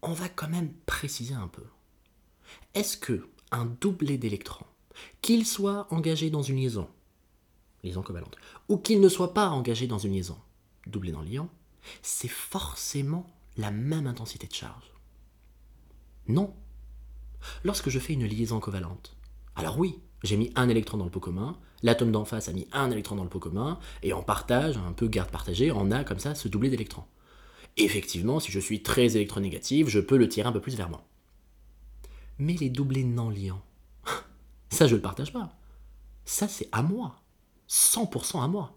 [0.00, 1.64] On va quand même préciser un peu.
[2.72, 4.64] Est-ce que un doublé d'électrons,
[5.20, 6.88] qu'il soit engagé dans une liaison,
[7.84, 8.38] liaison covalente,
[8.70, 10.38] ou qu'il ne soit pas engagé dans une liaison,
[10.86, 11.50] doublé dans l'ion,
[12.00, 13.26] c'est forcément
[13.58, 14.95] la même intensité de charge
[16.28, 16.54] non.
[17.64, 19.16] Lorsque je fais une liaison covalente,
[19.54, 22.66] alors oui, j'ai mis un électron dans le pot commun, l'atome d'en face a mis
[22.72, 26.04] un électron dans le pot commun, et en partage, un peu garde partagée, on a
[26.04, 27.04] comme ça ce doublé d'électrons.
[27.76, 31.04] Effectivement, si je suis très électronégatif, je peux le tirer un peu plus vers moi.
[32.38, 33.62] Mais les doublés non liants,
[34.70, 35.56] ça je ne le partage pas.
[36.24, 37.22] Ça c'est à moi.
[37.68, 38.76] 100% à moi.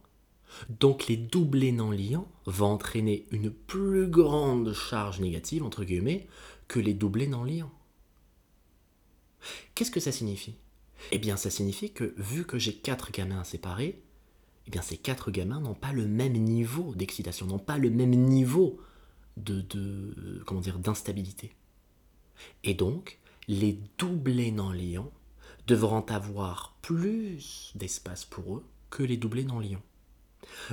[0.69, 6.27] Donc les doublés non liants vont entraîner une plus grande charge négative, entre guillemets,
[6.69, 7.73] que les doublés non liants.
[9.75, 10.55] Qu'est-ce que ça signifie?
[11.11, 14.01] Eh bien, ça signifie que vu que j'ai quatre gamins séparés,
[14.67, 18.11] eh bien, ces quatre gamins n'ont pas le même niveau d'excitation, n'ont pas le même
[18.11, 18.79] niveau
[19.37, 19.63] de,
[20.77, 21.55] d'instabilité.
[22.63, 25.11] Et donc, les doublés non liants
[25.67, 29.81] devront avoir plus d'espace pour eux que les doublés non liants.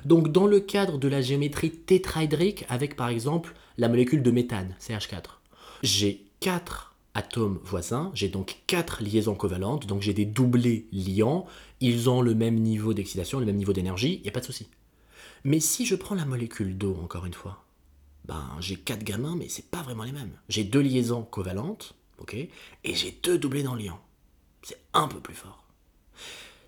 [0.05, 4.75] Donc dans le cadre de la géométrie tétraédrique avec par exemple la molécule de méthane,
[4.81, 5.36] CH4,
[5.83, 11.47] j'ai quatre atomes voisins, j'ai donc quatre liaisons covalentes, donc j'ai des doublés liants,
[11.81, 14.45] ils ont le même niveau d'excitation, le même niveau d'énergie, il n'y a pas de
[14.45, 14.69] souci.
[15.45, 17.65] Mais si je prends la molécule d'eau, encore une fois,
[18.27, 20.37] ben j'ai quatre gamins, mais c'est pas vraiment les mêmes.
[20.49, 22.51] J'ai deux liaisons covalentes, ok, et
[22.95, 24.01] j'ai deux doublés dans liants.
[24.63, 25.66] C'est un peu plus fort.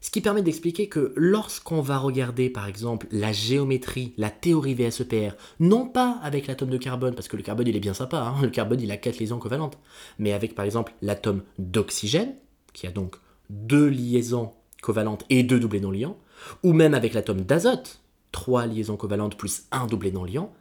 [0.09, 5.33] Ce qui permet d'expliquer que lorsqu'on va regarder par exemple la géométrie, la théorie VSEPR,
[5.61, 8.41] non pas avec l'atome de carbone, parce que le carbone il est bien sympa, hein,
[8.41, 9.77] le carbone il a quatre liaisons covalentes,
[10.19, 12.35] mais avec par exemple l'atome d'oxygène,
[12.73, 13.17] qui a donc
[13.51, 16.17] deux liaisons covalentes et deux doublés non liants,
[16.63, 18.01] ou même avec l'atome d'azote,
[18.33, 20.55] trois liaisons covalentes plus un doublé non liant,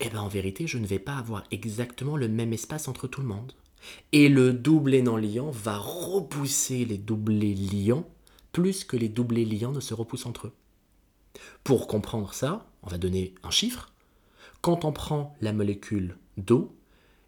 [0.00, 3.20] eh bien en vérité je ne vais pas avoir exactement le même espace entre tout
[3.20, 3.52] le monde.
[4.12, 8.08] Et le doublé non liant va repousser les doublés liants
[8.54, 10.52] plus que les doublés liants ne se repoussent entre eux.
[11.64, 13.92] Pour comprendre ça, on va donner un chiffre.
[14.62, 16.74] Quand on prend la molécule d'eau,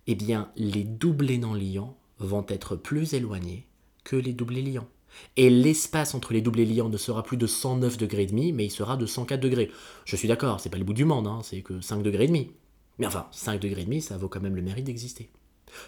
[0.06, 3.66] eh bien, les doublés non liants vont être plus éloignés
[4.04, 4.88] que les doublés liants.
[5.36, 8.70] Et l'espace entre les doublés liants ne sera plus de 109 degrés demi, mais il
[8.70, 9.70] sera de 104 degrés.
[10.04, 12.52] Je suis d'accord, c'est pas le bout du monde, hein, c'est que 5 degrés demi.
[12.98, 15.28] Mais enfin, 5 degrés demi, ça vaut quand même le mérite d'exister.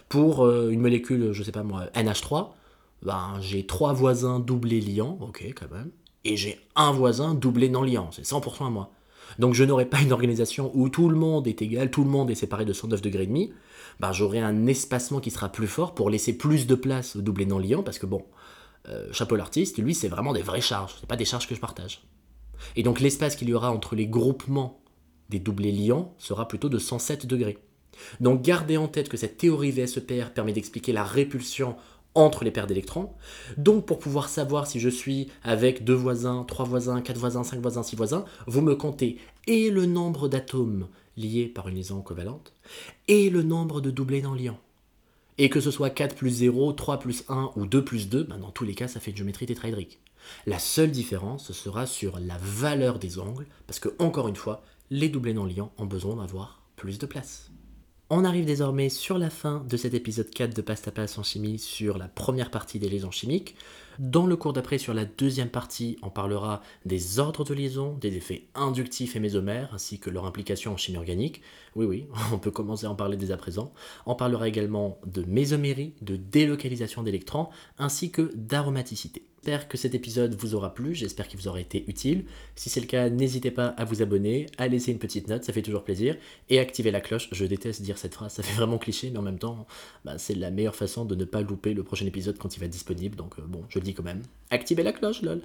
[0.09, 2.51] Pour euh, une molécule, je sais pas moi, NH3,
[3.03, 5.91] ben, j'ai trois voisins doublés liants, ok quand même,
[6.25, 8.93] et j'ai un voisin doublé non liant, c'est 100% à moi.
[9.39, 12.31] Donc je n'aurai pas une organisation où tout le monde est égal, tout le monde
[12.31, 13.53] est séparé de 109 degrés et demi,
[14.01, 17.47] ben, j'aurai un espacement qui sera plus fort pour laisser plus de place au doublé
[17.47, 18.25] non liant, parce que bon,
[18.89, 21.61] euh, chapeau l'artiste, lui c'est vraiment des vraies charges, c'est pas des charges que je
[21.61, 22.03] partage.
[22.77, 24.81] Et donc l'espace qu'il y aura entre les groupements
[25.29, 27.59] des doublés liants sera plutôt de 107 degrés.
[28.21, 31.77] Donc gardez en tête que cette théorie VSEPR permet d'expliquer la répulsion
[32.15, 33.11] entre les paires d'électrons.
[33.57, 37.61] Donc pour pouvoir savoir si je suis avec deux voisins, trois voisins, quatre voisins, cinq
[37.61, 42.53] voisins, six voisins, vous me comptez et le nombre d'atomes liés par une liaison covalente
[43.09, 44.59] et le nombre de doublés non liants.
[45.41, 48.39] Et que ce soit 4 plus 0, 3 plus 1 ou 2 plus 2, ben
[48.39, 50.01] dans tous les cas, ça fait une géométrie tétraédrique.
[50.47, 54.63] La seule différence, ce sera sur la valeur des angles, parce que, encore une fois,
[54.91, 57.51] les doublés non liants ont besoin d'avoir plus de place.
[58.11, 61.59] On arrive désormais sur la fin de cet épisode 4 de Pasta Passe en chimie
[61.59, 63.55] sur la première partie des légendes chimiques.
[63.99, 68.17] Dans le cours d'après, sur la deuxième partie, on parlera des ordres de liaison, des
[68.17, 71.43] effets inductifs et mésomères, ainsi que leur implication en chimie organique.
[71.79, 73.73] Oui, oui, on peut commencer à en parler dès à présent.
[74.05, 79.23] On parlera également de mésomérie, de délocalisation d'électrons, ainsi que d'aromaticité.
[79.37, 82.25] J'espère que cet épisode vous aura plu, j'espère qu'il vous aura été utile.
[82.57, 85.53] Si c'est le cas, n'hésitez pas à vous abonner, à laisser une petite note, ça
[85.53, 86.17] fait toujours plaisir,
[86.51, 87.29] et activer la cloche.
[87.31, 89.67] Je déteste dire cette phrase, ça fait vraiment cliché, mais en même temps,
[90.05, 92.67] bah, c'est la meilleure façon de ne pas louper le prochain épisode quand il va
[92.67, 94.23] être disponible, donc euh, bon, je le dis quand même.
[94.51, 95.41] Activez la cloche, lol.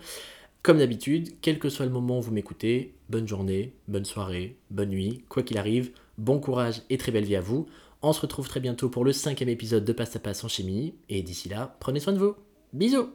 [0.63, 4.89] Comme d'habitude, quel que soit le moment où vous m'écoutez, bonne journée, bonne soirée, bonne
[4.89, 7.67] nuit, quoi qu'il arrive, bon courage et très belle vie à vous.
[8.01, 10.95] On se retrouve très bientôt pour le cinquième épisode de Passe à Passe en chimie,
[11.09, 12.35] et d'ici là, prenez soin de vous.
[12.73, 13.09] Bisous